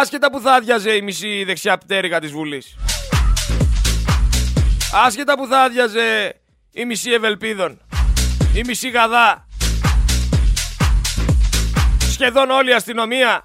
Άσχετα 0.00 0.30
που 0.30 0.40
θα 0.40 0.52
άδειαζε 0.54 0.94
η 0.94 1.02
μισή 1.02 1.44
δεξιά 1.44 1.78
πτέρυγα 1.78 2.20
της 2.20 2.30
Βουλής. 2.30 2.76
Άσχετα 5.04 5.36
που 5.36 5.46
θα 5.46 5.60
άδειαζε 5.60 6.40
η 6.70 6.84
μισή 6.84 7.10
Ευελπίδων. 7.10 7.80
Η 8.54 8.60
μισή 8.64 8.88
Γαδά 8.88 9.45
σχεδόν 12.16 12.50
όλη 12.50 12.70
η 12.70 12.72
αστυνομία, 12.72 13.42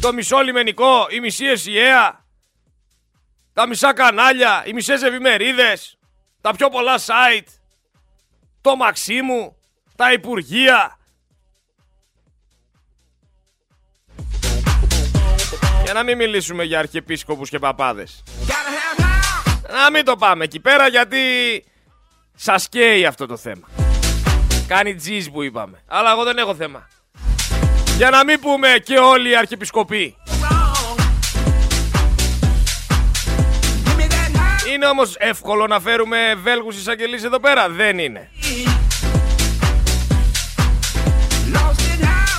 το 0.00 0.12
μισό 0.12 0.38
λιμενικό, 0.38 1.06
η 1.10 1.20
μισή 1.20 1.46
εσιαία, 1.46 2.24
τα 3.52 3.66
μισά 3.66 3.92
κανάλια, 3.92 4.62
οι 4.66 4.72
μισές 4.72 5.02
ευημερίδες, 5.02 5.98
τα 6.40 6.54
πιο 6.56 6.68
πολλά 6.68 6.98
site, 6.98 7.48
το 8.60 8.76
Μαξίμου, 8.76 9.56
τα 9.96 10.12
Υπουργεία. 10.12 10.98
Για 15.84 15.92
να 15.92 16.02
μην 16.02 16.16
μιλήσουμε 16.16 16.64
για 16.64 16.78
αρχιεπίσκοπους 16.78 17.48
και 17.50 17.58
παπάδες. 17.58 18.22
Να 19.70 19.90
μην 19.90 20.04
το 20.04 20.16
πάμε 20.16 20.44
εκεί 20.44 20.60
πέρα 20.60 20.88
γιατί 20.88 21.18
σας 22.34 22.68
καίει 22.68 23.06
αυτό 23.06 23.26
το 23.26 23.36
θέμα. 23.36 23.68
Κάνει 24.66 24.94
τζιζ 24.94 25.26
που 25.26 25.42
είπαμε. 25.42 25.82
Αλλά 25.86 26.10
εγώ 26.10 26.24
δεν 26.24 26.38
έχω 26.38 26.54
θέμα. 26.54 26.88
Για 27.98 28.10
να 28.10 28.24
μην 28.24 28.40
πούμε 28.40 28.68
και 28.84 28.98
όλοι 28.98 29.30
οι 29.30 29.36
αρχιεπισκοποί. 29.36 30.16
Είναι 34.72 34.86
όμως 34.86 35.14
εύκολο 35.18 35.66
να 35.66 35.80
φέρουμε 35.80 36.34
Βέλγους 36.42 36.76
εισαγγελείς 36.76 37.24
εδώ 37.24 37.40
πέρα. 37.40 37.68
Δεν 37.68 37.98
είναι. 37.98 38.30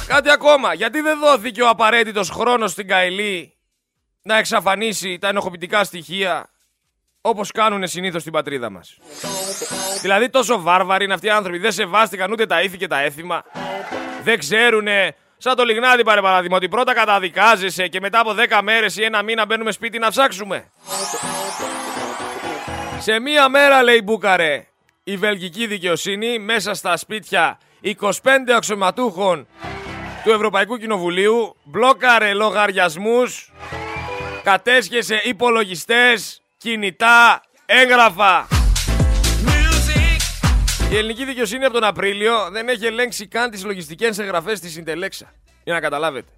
Κάτι 0.07 0.31
ακόμα. 0.31 0.73
Γιατί 0.73 1.01
δεν 1.01 1.19
δόθηκε 1.19 1.61
ο 1.61 1.69
απαραίτητος 1.69 2.29
χρόνος 2.29 2.71
στην 2.71 2.87
Καηλή 2.87 3.53
να 4.21 4.37
εξαφανίσει 4.37 5.17
τα 5.19 5.27
ενοχοποιητικά 5.27 5.83
στοιχεία 5.83 6.49
όπως 7.21 7.51
κάνουν 7.51 7.87
συνήθως 7.87 8.21
στην 8.21 8.33
πατρίδα 8.33 8.69
μας; 8.69 8.97
Δηλαδή 10.01 10.29
τόσο 10.29 10.61
βάρβαροι 10.61 11.03
είναι 11.03 11.13
αυτοί 11.13 11.27
οι 11.27 11.29
άνθρωποι. 11.29 11.57
Δεν 11.57 11.71
σεβάστηκαν 11.71 12.31
ούτε 12.31 12.45
τα 12.45 12.61
ήθη 12.61 12.77
και 12.77 12.87
τα 12.87 12.99
έθιμα. 12.99 13.43
Δεν 14.23 14.39
ξέρουνε 14.39 15.15
Σαν 15.41 15.55
το 15.55 15.63
λιγνάδι 15.63 16.03
πάρε 16.03 16.22
παράδειγμα, 16.22 16.55
ότι 16.58 16.69
πρώτα 16.69 16.93
καταδικάζεσαι 16.93 17.88
και 17.88 18.00
μετά 18.00 18.19
από 18.19 18.36
10 18.50 18.60
μέρες 18.63 18.98
ή 18.98 19.03
ένα 19.03 19.24
μήνα 19.24 19.46
μπαίνουμε 19.46 19.72
σπίτι 19.72 20.00
να 20.00 20.10
ψάξουμε. 20.10 20.69
Σε 23.00 23.19
μία 23.19 23.50
μέρα 23.50 23.84
λέει 23.84 24.01
Μπούκαρε 24.03 24.65
η 25.03 25.17
βελγική 25.17 25.67
δικαιοσύνη 25.67 26.39
μέσα 26.39 26.74
στα 26.74 26.98
σπίτια 26.98 27.60
25 27.84 28.12
αξιωματούχων 28.55 29.48
του 30.24 30.31
Ευρωπαϊκού 30.31 30.77
Κοινοβουλίου 30.77 31.55
μπλόκαρε 31.63 32.34
λογαριασμούς, 32.34 33.51
κατέσχεσε 34.43 35.22
υπολογιστές, 35.24 36.41
κινητά, 36.58 37.41
έγγραφα. 37.65 38.58
Η 40.91 40.98
ελληνική 40.98 41.25
δικαιοσύνη 41.25 41.65
από 41.65 41.74
τον 41.74 41.84
Απρίλιο 41.84 42.50
δεν 42.51 42.69
έχει 42.69 42.86
ελέγξει 42.86 43.27
καν 43.27 43.50
τις 43.50 43.63
λογιστικές 43.63 44.17
εγγραφές 44.17 44.60
της 44.60 44.72
Συντελέξα. 44.72 45.34
Για 45.63 45.74
να 45.74 45.79
καταλάβετε. 45.79 46.31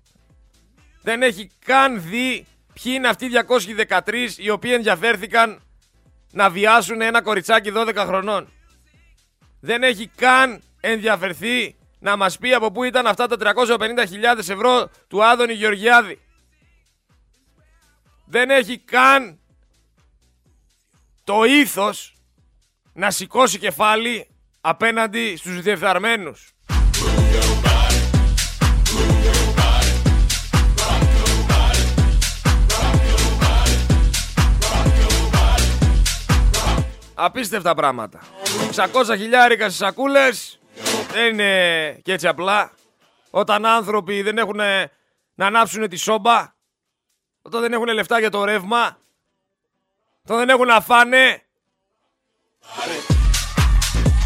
Δεν 1.01 1.21
έχει 1.21 1.49
καν 1.65 2.01
δει 2.01 2.45
ποιοι 2.73 2.93
είναι 2.95 3.07
αυτοί 3.07 3.25
οι 3.25 3.29
213 3.89 3.99
οι 4.37 4.49
οποίοι 4.49 4.71
ενδιαφέρθηκαν 4.73 5.61
να 6.31 6.49
βιάσουν 6.49 7.01
ένα 7.01 7.21
κοριτσάκι 7.21 7.71
12 7.75 7.95
χρονών. 7.95 8.47
Δεν 9.59 9.83
έχει 9.83 10.07
καν 10.07 10.61
ενδιαφερθεί 10.79 11.75
να 11.99 12.15
μας 12.15 12.37
πει 12.37 12.53
από 12.53 12.71
πού 12.71 12.83
ήταν 12.83 13.07
αυτά 13.07 13.27
τα 13.27 13.53
350.000 13.55 14.37
ευρώ 14.37 14.89
του 15.07 15.23
Άδωνη 15.23 15.53
Γεωργιάδη. 15.53 16.19
Δεν 18.25 18.49
έχει 18.49 18.77
καν 18.77 19.39
το 21.23 21.43
ήθος 21.43 22.15
να 22.93 23.11
σηκώσει 23.11 23.59
κεφάλι 23.59 24.30
απέναντι 24.61 25.35
στους 25.35 25.61
διεφθαρμένους. 25.61 26.51
Απίστευτα 37.13 37.75
πράγματα. 37.75 38.19
600 38.75 39.15
χιλιάρικα 39.17 39.65
στις 39.65 39.77
σακούλες 39.77 40.59
δεν 41.11 41.33
είναι 41.33 41.91
και 42.03 42.13
έτσι 42.13 42.27
απλά. 42.27 42.71
Όταν 43.29 43.65
άνθρωποι 43.65 44.21
δεν 44.21 44.37
έχουν 44.37 44.59
να 45.35 45.45
ανάψουν 45.45 45.89
τη 45.89 45.95
σόμπα, 45.95 46.53
όταν 47.41 47.61
δεν 47.61 47.73
έχουν 47.73 47.87
λεφτά 47.87 48.19
για 48.19 48.29
το 48.29 48.43
ρεύμα, 48.43 48.97
όταν 50.23 50.37
δεν 50.37 50.49
έχουν 50.49 50.67
να 50.67 50.81
φάνε. 50.81 51.45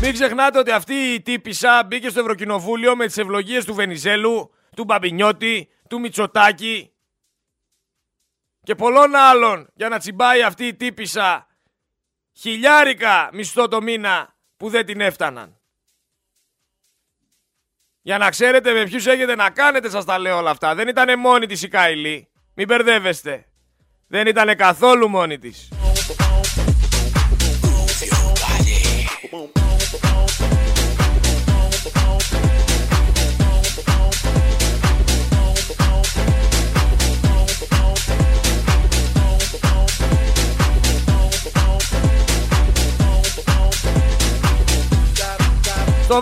Μην 0.02 0.14
ξεχνάτε 0.14 0.60
ότι 0.60 0.72
αυτή 0.72 0.94
η 0.94 1.22
τύπησα 1.22 1.84
μπήκε 1.88 2.10
στο 2.10 2.20
Ευρωκοινοβούλιο 2.20 2.96
με 2.96 3.06
τις 3.06 3.18
ευλογίες 3.18 3.66
του 3.66 3.74
Βενιζέλου, 3.74 4.52
του 4.76 4.84
Μπαμπινιώτη, 4.84 5.70
του 5.90 6.00
Μητσοτάκη 6.00 6.96
και 8.64 8.76
πολλών 8.76 9.16
άλλων 9.16 9.68
για 9.74 9.90
να 9.90 10.00
τσιμπάει 10.00 10.44
αυτή 10.44 10.66
η 10.66 10.76
τύπησα 10.76 11.48
χιλιάρικα 12.34 13.30
μισθό 13.34 13.68
το 13.68 13.82
μήνα 13.82 14.36
που 14.58 14.70
δεν 14.70 14.86
την 14.86 15.02
έφταναν. 15.02 15.60
Για 18.02 18.18
να 18.18 18.30
ξέρετε 18.30 18.74
με 18.74 18.84
ποιους 18.84 19.06
έχετε 19.06 19.36
να 19.36 19.50
κάνετε 19.50 19.90
σας 19.90 20.06
τα 20.06 20.20
λέω 20.20 20.38
όλα 20.38 20.50
αυτά. 20.50 20.76
Δεν 20.76 20.88
ήταν 20.88 21.20
μόνη 21.20 21.46
της 21.46 21.64
η 21.64 21.68
Κάιλι. 21.68 22.30
Μην 22.54 22.68
μπερδεύεστε. 22.68 23.46
Δεν 24.08 24.28
ήταν 24.28 24.56
καθόλου 24.56 25.10
μόνη 25.10 25.38
της. 25.38 25.70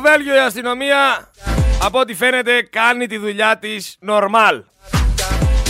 Βέλγιο 0.03 0.35
η 0.35 0.39
αστυνομία 0.39 1.31
από 1.81 1.99
ό,τι 1.99 2.13
φαίνεται 2.13 2.61
κάνει 2.61 3.07
τη 3.07 3.17
δουλειά 3.17 3.57
της 3.57 3.97
νορμάλ. 3.99 4.63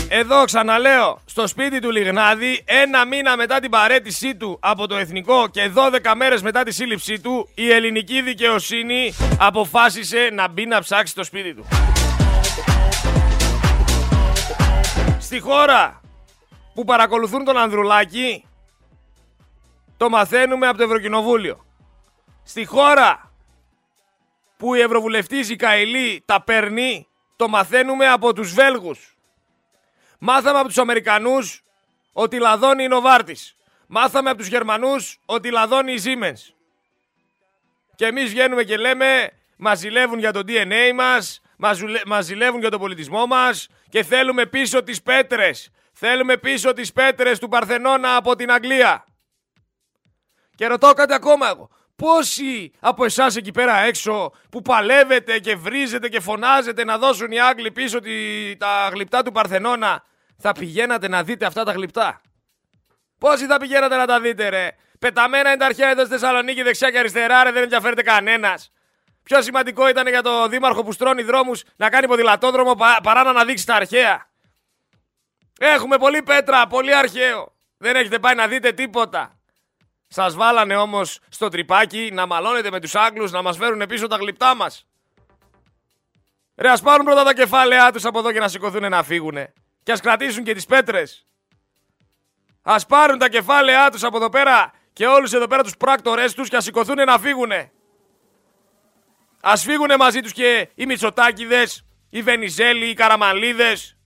Εδώ 0.10 0.46
ξαναλέω, 0.46 1.22
στο 1.26 1.48
σπίτι 1.48 1.80
του 1.80 1.92
Λιγνάδη, 1.92 2.64
ένα 2.66 3.06
μήνα 3.06 3.38
μετά 3.38 3.60
την 3.60 3.70
παρέτησή 3.70 4.36
του 4.36 4.58
από 4.62 4.88
το 4.88 4.96
Εθνικό 4.96 5.48
και 5.48 5.72
12 5.76 6.14
μέρες 6.16 6.42
μετά 6.42 6.64
τη 6.64 6.72
σύλληψή 6.72 7.20
του, 7.20 7.50
η 7.56 7.72
ελληνική 7.72 8.22
δικαιοσύνη 8.22 9.14
αποφάσισε 9.40 10.30
να 10.34 10.48
μπει 10.48 10.66
να 10.66 10.80
ψάξει 10.80 11.16
το 11.16 11.24
σπίτι 11.24 11.54
του. 11.54 11.68
Στη 15.20 15.40
χώρα 15.40 16.02
που 16.74 16.84
παρακολουθούν 16.84 17.44
τον 17.44 17.58
Ανδρουλάκη, 17.58 18.46
το 19.98 20.10
μαθαίνουμε 20.10 20.68
από 20.68 20.78
το 20.78 20.84
Ευρωκοινοβούλιο. 20.84 21.66
Στη 22.44 22.66
χώρα 22.66 23.33
που 24.64 24.76
η 24.76 24.80
Ευρωβουλευτής 24.80 25.50
η 25.50 25.56
Καηλή 25.56 26.24
τα 26.26 26.44
παίρνει, 26.44 27.08
το 27.36 27.48
μαθαίνουμε 27.48 28.08
από 28.10 28.34
τους 28.34 28.54
Βέλγους. 28.54 29.18
Μάθαμε 30.20 30.60
από 30.60 30.68
τους 30.68 30.78
Αμερικανούς 30.78 31.64
ότι 32.14 32.40
λαδώνει 32.40 32.84
η 32.84 32.88
Νοβάρτης. 32.88 33.56
Μάθαμε 33.88 34.30
από 34.30 34.40
τους 34.40 34.48
Γερμανούς 34.48 35.20
ότι 35.26 35.50
λαδώνει 35.50 35.94
η 35.94 36.02
Siemens. 36.04 36.54
Και 37.96 38.06
εμείς 38.06 38.30
βγαίνουμε 38.30 38.64
και 38.64 38.78
λέμε, 38.78 39.30
μας 39.58 39.80
ζηλεύουν 39.80 40.20
για 40.20 40.32
το 40.32 40.42
DNA 40.48 40.94
μας, 40.96 41.42
μας 42.06 42.26
ζηλεύουν 42.26 42.60
για 42.60 42.70
τον 42.70 42.80
πολιτισμό 42.80 43.26
μας 43.26 43.68
και 43.90 44.04
θέλουμε 44.04 44.46
πίσω 44.46 44.84
τις 44.84 45.02
πέτρες. 45.02 45.72
Θέλουμε 45.94 46.38
πίσω 46.38 46.74
τις 46.74 46.94
πέτρες 46.94 47.40
του 47.40 47.48
Παρθενώνα 47.48 48.16
από 48.16 48.36
την 48.36 48.52
Αγγλία. 48.52 49.06
Και 50.56 50.68
ρωτάω 50.68 50.94
κάτι 50.94 51.14
ακόμα 51.14 51.48
εγώ. 51.48 51.70
Πόσοι 51.96 52.72
από 52.80 53.06
εσάς 53.06 53.36
εκεί 53.36 53.52
πέρα 53.52 53.78
έξω 53.78 54.32
που 54.50 54.62
παλεύετε 54.62 55.40
και 55.40 55.56
βρίζετε 55.56 56.10
και 56.10 56.20
φωνάζετε 56.20 56.84
να 56.84 56.98
δώσουν 56.98 57.32
οι 57.32 57.40
Άγγλοι 57.40 57.72
πίσω 57.72 58.00
τη, 58.00 58.12
τα 58.58 58.90
γλυπτά 58.94 59.24
του 59.24 59.32
Παρθενώνα 59.32 60.04
θα 60.38 60.52
πηγαίνατε 60.52 61.08
να 61.08 61.24
δείτε 61.24 61.46
αυτά 61.46 61.64
τα 61.64 61.72
γλυπτά; 61.72 62.22
Πόσοι 63.18 63.46
θα 63.46 63.58
πηγαίνατε 63.58 63.96
να 63.96 64.06
τα 64.06 64.20
δείτε 64.20 64.50
ρε; 64.50 64.70
Πεταμένα 65.00 65.50
είναι 65.50 65.58
τα 65.58 65.66
αρχαία 65.66 65.90
εδώ 65.90 66.02
στη 66.02 66.10
Θεσσαλονίκη 66.10 66.62
δεξιά 66.64 66.92
και 66.92 67.00
αριστερά 67.00 67.44
ρε 67.44 67.52
δεν 67.52 67.64
ενδιαφέρεται 67.64 68.02
κανένας. 68.02 68.72
Πιο 69.24 69.42
σημαντικό 69.42 69.90
ήταν 69.90 70.08
για 70.08 70.22
το 70.22 70.48
δήμαρχο 70.48 70.84
που 70.84 70.92
στρώνει 70.92 71.24
δρόμους 71.24 71.64
να 71.76 71.90
κάνει 71.90 72.08
ποδηλατόδρομο 72.08 72.76
παρά 73.04 73.24
να 73.24 73.30
αναδείξει 73.30 73.66
τα 73.66 73.76
αρχαία. 73.76 74.28
Έχουμε 75.60 75.98
πολύ 75.98 76.24
πέτρα, 76.24 76.68
πολύ 76.68 76.96
αρχαίο. 76.96 77.54
Δεν 77.78 77.96
έχετε 77.96 78.20
πάει 78.20 78.36
να 78.36 78.48
δείτε 78.48 78.72
τίποτα. 78.72 79.38
Σας 80.16 80.36
βάλανε 80.36 80.76
όμως 80.76 81.20
στο 81.30 81.50
τρυπάκι 81.50 82.10
να 82.14 82.26
μαλώνετε 82.26 82.72
με 82.72 82.80
τους 82.80 82.96
Άγγλους 82.96 83.32
να 83.32 83.42
μας 83.42 83.58
φέρουν 83.58 83.86
πίσω 83.88 84.08
τα 84.08 84.16
γλυπτά 84.16 84.56
μας. 84.56 84.88
Ρε, 86.56 86.70
ας 86.70 86.82
πάρουν 86.82 87.06
πρώτα 87.06 87.24
τα 87.24 87.34
κεφάλαιά 87.34 87.92
τους 87.92 88.06
από 88.06 88.20
εδώ 88.20 88.32
και 88.32 88.40
να 88.40 88.48
σηκωθούν 88.48 88.90
να 88.90 89.04
φύγουν. 89.04 89.38
Και 89.84 89.92
ας 89.92 90.00
κρατήσουν 90.00 90.44
και 90.44 90.54
τις 90.54 90.66
πέτρες. 90.66 91.26
Α 92.62 92.76
πάρουν 92.88 93.18
τα 93.18 93.30
κεφάλαιά 93.30 93.90
τους 93.92 94.04
από 94.04 94.18
εδώ 94.18 94.30
πέρα 94.30 94.74
και 94.94 95.06
όλους 95.06 95.34
εδώ 95.34 95.48
πέρα 95.48 95.64
τους 95.64 95.78
πράκτορές 95.78 96.34
τους 96.34 96.50
και 96.50 96.56
ας 96.56 96.64
σηκωθούν 96.64 96.96
να 97.06 97.20
φύγουν. 97.20 97.52
Α 99.42 99.58
φύγουν 99.58 99.96
μαζί 99.98 100.20
τους 100.20 100.32
και 100.32 100.70
οι 100.76 100.86
Μητσοτάκηδες, 100.86 101.86
οι 102.10 102.22
Βενιζέλοι, 102.22 102.90
οι 102.90 102.94
Καραμαλίδες 102.94 103.98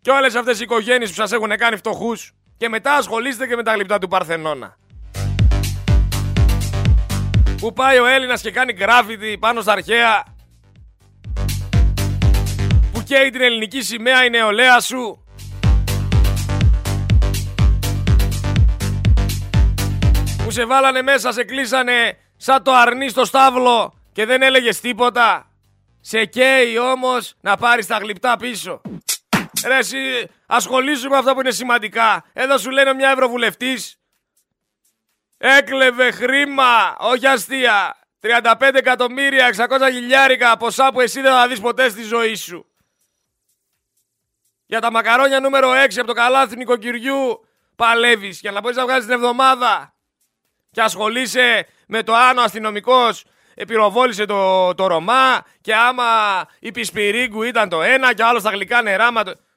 και 0.00 0.10
όλες 0.10 0.34
αυτές 0.34 0.60
οι 0.60 0.62
οικογένειες 0.62 1.08
που 1.08 1.16
σας 1.16 1.32
έχουν 1.32 1.56
κάνει 1.56 1.76
φτωχούς 1.76 2.32
Και 2.56 2.68
μετά 2.68 2.94
ασχολείστε 2.94 3.46
και 3.46 3.56
με 3.56 3.62
τα 3.62 3.72
γλυπτά 3.72 3.98
του 3.98 4.08
Παρθενώνα. 4.08 4.78
Που 7.60 7.72
πάει 7.72 7.98
ο 7.98 8.06
Έλληνας 8.06 8.40
και 8.40 8.50
κάνει 8.50 8.72
γκράφιτι 8.72 9.38
πάνω 9.38 9.60
στα 9.60 9.72
αρχαία; 9.72 10.24
Που 12.92 13.02
καίει 13.02 13.30
την 13.30 13.40
ελληνική 13.40 13.82
σημαία 13.82 14.24
η 14.24 14.30
νεολαία 14.30 14.80
σου; 14.80 15.24
Που 20.44 20.50
σε 20.50 20.64
βάλανε 20.66 21.02
μέσα, 21.02 21.32
σε 21.32 21.44
κλείσανε 21.44 22.18
σαν 22.36 22.62
το 22.62 22.72
αρνί 22.72 23.08
στο 23.08 23.24
στάβλο 23.24 23.94
και 24.12 24.26
δεν 24.26 24.42
έλεγες 24.42 24.80
τίποτα; 24.80 25.50
Σε 26.00 26.24
καίει 26.24 26.78
όμως 26.78 27.34
να 27.40 27.56
πάρεις 27.56 27.86
τα 27.86 27.96
γλυπτά 27.96 28.36
πίσω. 28.36 28.80
Ρε 29.66 29.76
εσύ 29.76 29.98
ασχολήσου 30.46 31.08
με 31.08 31.16
αυτά 31.16 31.34
που 31.34 31.40
είναι 31.40 31.50
σημαντικά. 31.50 32.24
Εδώ 32.32 32.58
σου 32.58 32.70
λένε 32.70 32.92
μια 32.92 33.10
ευρωβουλευτής. 33.10 33.97
Έκλεβε 35.38 36.10
χρήμα, 36.10 36.96
όχι 36.98 37.26
αστεία. 37.26 37.96
35 38.20 38.74
εκατομμύρια, 38.74 39.46
600 39.46 39.90
χιλιάρικα, 39.92 40.56
ποσά 40.56 40.92
που 40.92 41.00
εσύ 41.00 41.20
δεν 41.20 41.32
θα 41.32 41.48
δεις 41.48 41.60
ποτέ 41.60 41.88
στη 41.88 42.02
ζωή 42.02 42.34
σου. 42.34 42.66
Για 44.66 44.80
τα 44.80 44.90
μακαρόνια 44.90 45.40
νούμερο 45.40 45.70
6 45.70 45.98
από 45.98 46.06
το 46.06 46.12
καλάθι 46.12 46.56
νοικοκυριού 46.56 47.46
παλεύεις 47.76 48.40
για 48.40 48.50
να 48.50 48.60
μπορείς 48.60 48.76
να 48.76 48.84
βγάλεις 48.84 49.04
την 49.04 49.14
εβδομάδα. 49.14 49.94
Και 50.70 50.82
ασχολείσαι 50.82 51.66
με 51.86 52.02
το 52.02 52.14
αν 52.14 52.38
ο 52.38 52.42
αστυνομικός 52.42 53.24
πυροβόλησε 53.66 54.24
το, 54.24 54.74
το 54.74 54.86
Ρωμά 54.86 55.44
και 55.60 55.74
άμα 55.74 56.04
η 56.58 56.70
Πισπυρίγκου 56.70 57.42
ήταν 57.42 57.68
το 57.68 57.82
ένα 57.82 58.14
και 58.14 58.22
άλλος 58.22 58.40
στα 58.40 58.50
γλυκά 58.50 58.82
νερά. 58.82 59.08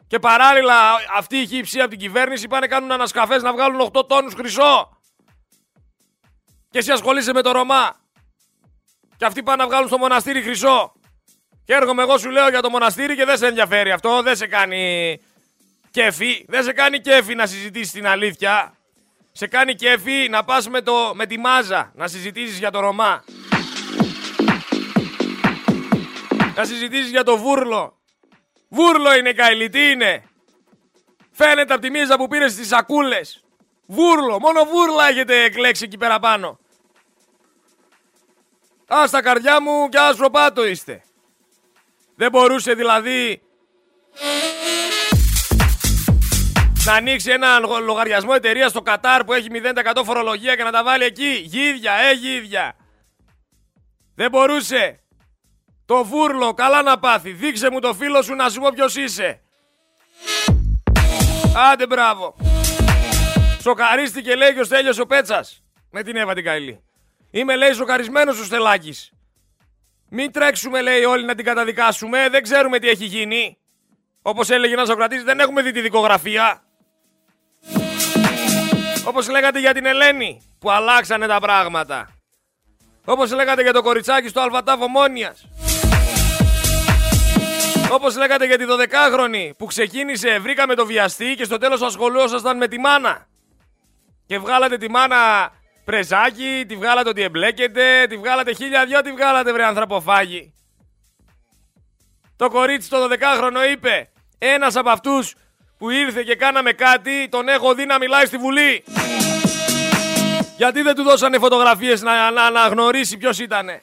Και 0.08 0.20
παράλληλα 0.20 0.74
αυτοί 1.17 1.38
οι 1.38 1.48
χύψη 1.48 1.80
από 1.80 1.89
την 1.89 2.00
κυβέρνηση 2.00 2.48
πάνε 2.48 2.67
κάνουν 2.67 2.91
ανασκαφές 2.91 3.41
να 3.41 3.54
βγάλουν 3.54 3.91
8 3.94 4.08
τόνους 4.08 4.34
χρυσό. 4.34 5.01
Και 6.72 6.78
εσύ 6.78 6.92
ασχολείσαι 6.92 7.34
με 7.34 7.42
το 7.42 7.52
Ρωμά. 7.52 7.96
Και 9.18 9.26
αυτοί 9.26 9.44
πάνε 9.44 9.62
να 9.62 9.70
βγάλουν 9.70 9.88
στο 9.88 9.98
μοναστήρι 9.98 10.42
χρυσό. 10.42 10.94
Και 11.64 11.74
έρχομαι 11.74 12.02
εγώ 12.02 12.18
σου 12.18 12.30
λέω 12.30 12.50
για 12.50 12.62
το 12.62 12.70
μοναστήρι 12.70 13.16
και 13.16 13.26
δεν 13.26 13.38
σε 13.38 13.48
ενδιαφέρει 13.48 13.92
αυτό, 13.92 14.22
δεν 14.22 14.36
σε 14.36 14.48
κάνει 14.48 15.20
κέφι. 15.92 16.46
Δεν 16.48 16.64
σε 16.64 16.74
κάνει 16.74 17.00
κέφι 17.00 17.36
να 17.36 17.46
συζητήσεις 17.46 17.92
την 17.92 18.08
αλήθεια. 18.08 18.78
Σε 19.32 19.48
κάνει 19.48 19.76
κέφι 19.76 20.28
να 20.30 20.44
πας 20.44 20.70
με, 20.70 20.82
το, 20.82 21.12
με 21.14 21.26
τη 21.26 21.40
μάζα 21.40 21.92
να 21.96 22.08
συζητήσεις 22.08 22.58
για 22.58 22.72
το 22.72 22.80
Ρωμά. 22.80 23.24
Να 26.56 26.64
συζητήσεις 26.66 27.10
για 27.10 27.24
το 27.24 27.38
βούρλο. 27.38 27.98
Βούρλο 28.70 29.16
είναι 29.16 29.34
Καϊλή, 29.34 29.70
τι 29.70 29.90
είναι. 29.90 30.24
Φαίνεται 31.32 31.74
από 31.74 31.82
τη 31.82 31.90
μίζα 31.90 32.18
που 32.18 32.28
πήρες 32.28 32.52
στις 32.52 32.68
σακούλες. 32.68 33.44
Βούρλο, 33.94 34.40
μόνο 34.40 34.64
βούρλα 34.64 35.08
έχετε 35.08 35.44
εκλέξει 35.44 35.84
εκεί 35.84 35.98
πέρα 35.98 36.20
πάνω. 36.20 36.60
Α, 38.94 39.08
στα 39.08 39.22
καρδιά 39.22 39.62
μου 39.62 39.90
κι 39.90 39.98
άσπρο 39.98 40.30
πάτο 40.30 40.66
είστε. 40.66 41.04
Δεν 42.16 42.30
μπορούσε 42.30 42.74
δηλαδή 42.74 43.42
να 46.86 46.94
ανοίξει 46.94 47.32
ένα 47.32 47.60
λογαριασμό 47.60 48.32
εταιρείας 48.36 48.72
στο 48.72 48.82
Κατάρ 48.82 49.24
που 49.24 49.34
έχει 49.34 49.48
0% 49.96 50.02
φορολογία 50.06 50.56
και 50.56 50.64
να 50.64 50.72
τα 50.72 50.84
βάλει 50.84 51.04
εκεί. 51.04 51.42
Γίδια, 51.46 51.94
ε, 51.94 52.14
γίδια. 52.14 52.76
Δεν 54.16 54.30
μπορούσε. 54.30 55.00
Το 55.86 56.04
βούρλο, 56.04 56.54
καλά 56.54 56.82
να 56.82 57.00
πάθει. 57.00 57.32
Δείξε 57.32 57.72
μου 57.72 57.80
το 57.80 57.94
φίλο 57.94 58.22
σου 58.22 58.36
να 58.36 58.50
σου 58.50 58.60
πω 58.60 58.70
ποιος 58.74 58.96
είσαι. 58.96 59.42
Άντε 61.72 61.86
μπράβο. 61.88 62.36
Σοκαρίστηκε 63.62 64.36
λέει 64.36 64.54
και 64.54 64.60
ο 64.60 64.63
Στέλιος 64.63 65.00
ο 65.00 65.06
Πέτσας. 65.06 65.63
Με 65.91 66.04
την 66.04 66.15
Εύα 66.15 66.34
την 66.34 66.43
Καηλή. 66.43 66.84
Είμαι 67.32 67.56
λέει 67.56 67.74
σοκαρισμένος 67.74 68.39
ο 68.39 68.43
Στελάκης. 68.43 69.12
Μην 70.10 70.32
τρέξουμε 70.32 70.82
λέει 70.82 71.04
όλοι 71.04 71.26
να 71.26 71.36
την 71.36 71.45
καταδικάσουμε. 71.45 72.30
Δεν 72.30 72.43
ξέρουμε 72.43 72.80
τι 72.80 72.89
έχει 72.89 73.06
γίνει. 73.06 73.58
Όπως 74.21 74.50
έλεγε 74.50 74.74
ένας 74.74 74.88
Σοκρατής 74.88 75.24
δεν 75.24 75.39
έχουμε 75.39 75.62
δει 75.62 75.71
τη 75.71 75.82
δικογραφία. 75.82 76.63
Όπως 79.06 79.30
λέγατε 79.30 79.60
για 79.60 79.74
την 79.74 79.86
Ελένη 79.86 80.41
που 80.60 80.71
αλλάξανε 80.71 81.28
τα 81.28 81.39
πράγματα. 81.39 82.10
Όπως 83.06 83.32
λέγατε 83.32 83.62
για 83.62 83.74
το 83.74 83.82
κοριτσάκι 83.82 84.28
στο 84.28 84.41
Αλβατάβο 84.41 84.88
Μόνιας. 84.88 85.47
Όπως 87.91 88.17
λέγατε 88.17 88.45
για 88.45 88.58
τη 88.58 88.65
12χρονη 88.67 89.52
που 89.58 89.65
ξεκίνησε, 89.65 90.39
βρήκαμε 90.39 90.76
το 90.76 90.86
βιαστή 90.86 91.36
και 91.36 91.43
στο 91.43 91.58
τέλος 91.58 91.82
ασχολούσασταν 91.82 92.58
με 92.58 92.67
τη 92.67 92.80
μάνα. 92.80 93.30
Και 94.32 94.39
βγάλατε 94.39 94.78
τη 94.78 94.89
μάνα 94.89 95.52
πρεζάκι, 95.86 96.65
τη 96.67 96.76
βγάλατε 96.76 97.10
ότι 97.10 97.22
εμπλέκεται, 97.22 98.06
τη 98.10 98.17
βγάλατε 98.17 98.54
χίλια 98.54 98.86
δυο, 98.86 99.02
τη 99.02 99.12
βγάλατε 99.12 99.54
βρε 99.54 99.63
ανθρωποφάγη. 99.63 100.54
Το 102.36 102.50
κορίτσι 102.50 102.89
το 102.89 102.98
12χρονο 103.04 103.72
είπε, 103.72 104.10
ένας 104.38 104.76
από 104.76 104.89
αυτούς 104.89 105.36
που 105.78 105.89
ήρθε 105.89 106.24
και 106.24 106.36
κάναμε 106.36 106.72
κάτι, 106.72 107.30
τον 107.30 107.48
έχω 107.48 107.74
δει 107.74 107.86
να 107.86 107.98
μιλάει 107.98 108.26
στη 108.26 108.38
Βουλή. 108.38 108.84
Γιατί 110.58 110.82
δεν 110.82 110.96
του 110.96 111.04
δώσανε 111.04 111.38
φωτογραφίες 111.38 112.02
να, 112.02 112.32
να 112.32 112.44
αναγνωρίσει 112.44 113.17
ποιος 113.17 113.39
ήτανε. 113.39 113.82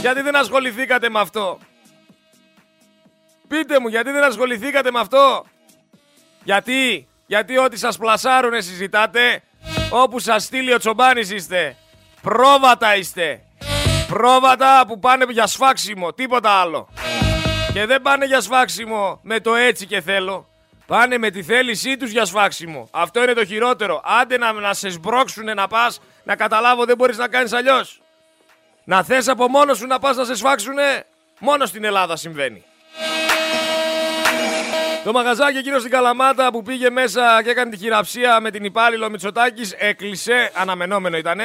Γιατί 0.00 0.20
δεν 0.20 0.36
ασχοληθήκατε 0.36 1.10
με 1.10 1.20
αυτό. 1.20 1.58
Πείτε 3.48 3.80
μου, 3.80 3.88
γιατί 3.88 4.10
δεν 4.10 4.24
ασχοληθήκατε 4.24 4.90
με 4.90 5.00
αυτό. 5.00 5.44
Γιατί, 6.44 7.08
γιατί 7.28 7.58
ό,τι 7.58 7.78
σας 7.78 7.96
πλασάρουνε 7.96 8.60
συζητάτε, 8.60 9.42
όπου 9.90 10.18
σας 10.18 10.44
στείλει 10.44 10.72
ο 10.74 10.78
Τσομπάνης 10.78 11.30
είστε. 11.30 11.76
Πρόβατα 12.22 12.96
είστε. 12.96 13.42
Πρόβατα 14.08 14.84
που 14.86 14.98
πάνε 14.98 15.24
για 15.28 15.46
σφάξιμο, 15.46 16.12
τίποτα 16.12 16.50
άλλο. 16.50 16.88
Και 17.72 17.86
δεν 17.86 18.02
πάνε 18.02 18.24
για 18.24 18.40
σφάξιμο 18.40 19.20
με 19.22 19.40
το 19.40 19.54
έτσι 19.54 19.86
και 19.86 20.00
θέλω. 20.00 20.48
Πάνε 20.86 21.18
με 21.18 21.30
τη 21.30 21.42
θέλησή 21.42 21.96
τους 21.96 22.10
για 22.10 22.24
σφάξιμο. 22.24 22.88
Αυτό 22.90 23.22
είναι 23.22 23.32
το 23.32 23.44
χειρότερο. 23.44 24.00
Άντε 24.04 24.38
να, 24.38 24.52
να 24.52 24.74
σε 24.74 24.88
σμπρώξουνε 24.88 25.54
να 25.54 25.68
πας, 25.68 26.00
να 26.24 26.36
καταλάβω 26.36 26.84
δεν 26.84 26.96
μπορείς 26.96 27.16
να 27.16 27.28
κάνεις 27.28 27.52
αλλιώς. 27.52 28.00
Να 28.84 29.02
θες 29.02 29.28
από 29.28 29.48
μόνος 29.48 29.78
σου 29.78 29.86
να 29.86 29.98
πας 29.98 30.16
να 30.16 30.24
σε 30.24 30.34
σφάξουνε, 30.34 31.06
μόνος 31.38 31.68
στην 31.68 31.84
Ελλάδα 31.84 32.16
συμβαίνει. 32.16 32.64
Το 35.08 35.14
μαγαζάκι 35.14 35.58
εκείνο 35.58 35.78
στην 35.78 35.90
Καλαμάτα 35.90 36.50
που 36.50 36.62
πήγε 36.62 36.90
μέσα 36.90 37.42
και 37.42 37.50
έκανε 37.50 37.70
τη 37.70 37.76
χειραψία 37.76 38.40
με 38.40 38.50
την 38.50 38.64
υπάλληλο 38.64 39.10
Μητσοτάκης 39.10 39.74
έκλεισε, 39.78 40.50
αναμενόμενο 40.54 41.16
ήτανε. 41.16 41.44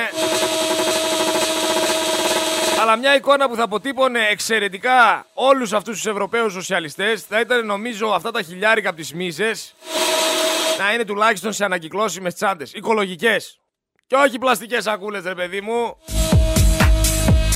Αλλά 2.81 2.95
μια 2.95 3.15
εικόνα 3.15 3.49
που 3.49 3.55
θα 3.55 3.63
αποτύπωνε 3.63 4.19
εξαιρετικά 4.29 5.25
όλους 5.33 5.73
αυτούς 5.73 5.95
τους 5.95 6.05
Ευρωπαίους 6.05 6.53
σοσιαλιστές 6.53 7.21
θα 7.21 7.39
ήταν 7.39 7.65
νομίζω 7.65 8.07
αυτά 8.07 8.31
τα 8.31 8.41
χιλιάρικα 8.41 8.89
από 8.89 8.97
τις 8.97 9.13
μίζες 9.13 9.73
να 10.79 10.93
είναι 10.93 11.05
τουλάχιστον 11.05 11.53
σε 11.53 11.65
ανακυκλώσιμες 11.65 12.33
τσάντες, 12.33 12.73
οικολογικές. 12.73 13.59
Και 14.07 14.15
όχι 14.15 14.37
πλαστικές 14.39 14.83
σακούλες 14.83 15.23
ρε 15.23 15.35
παιδί 15.35 15.61
μου. 15.61 15.97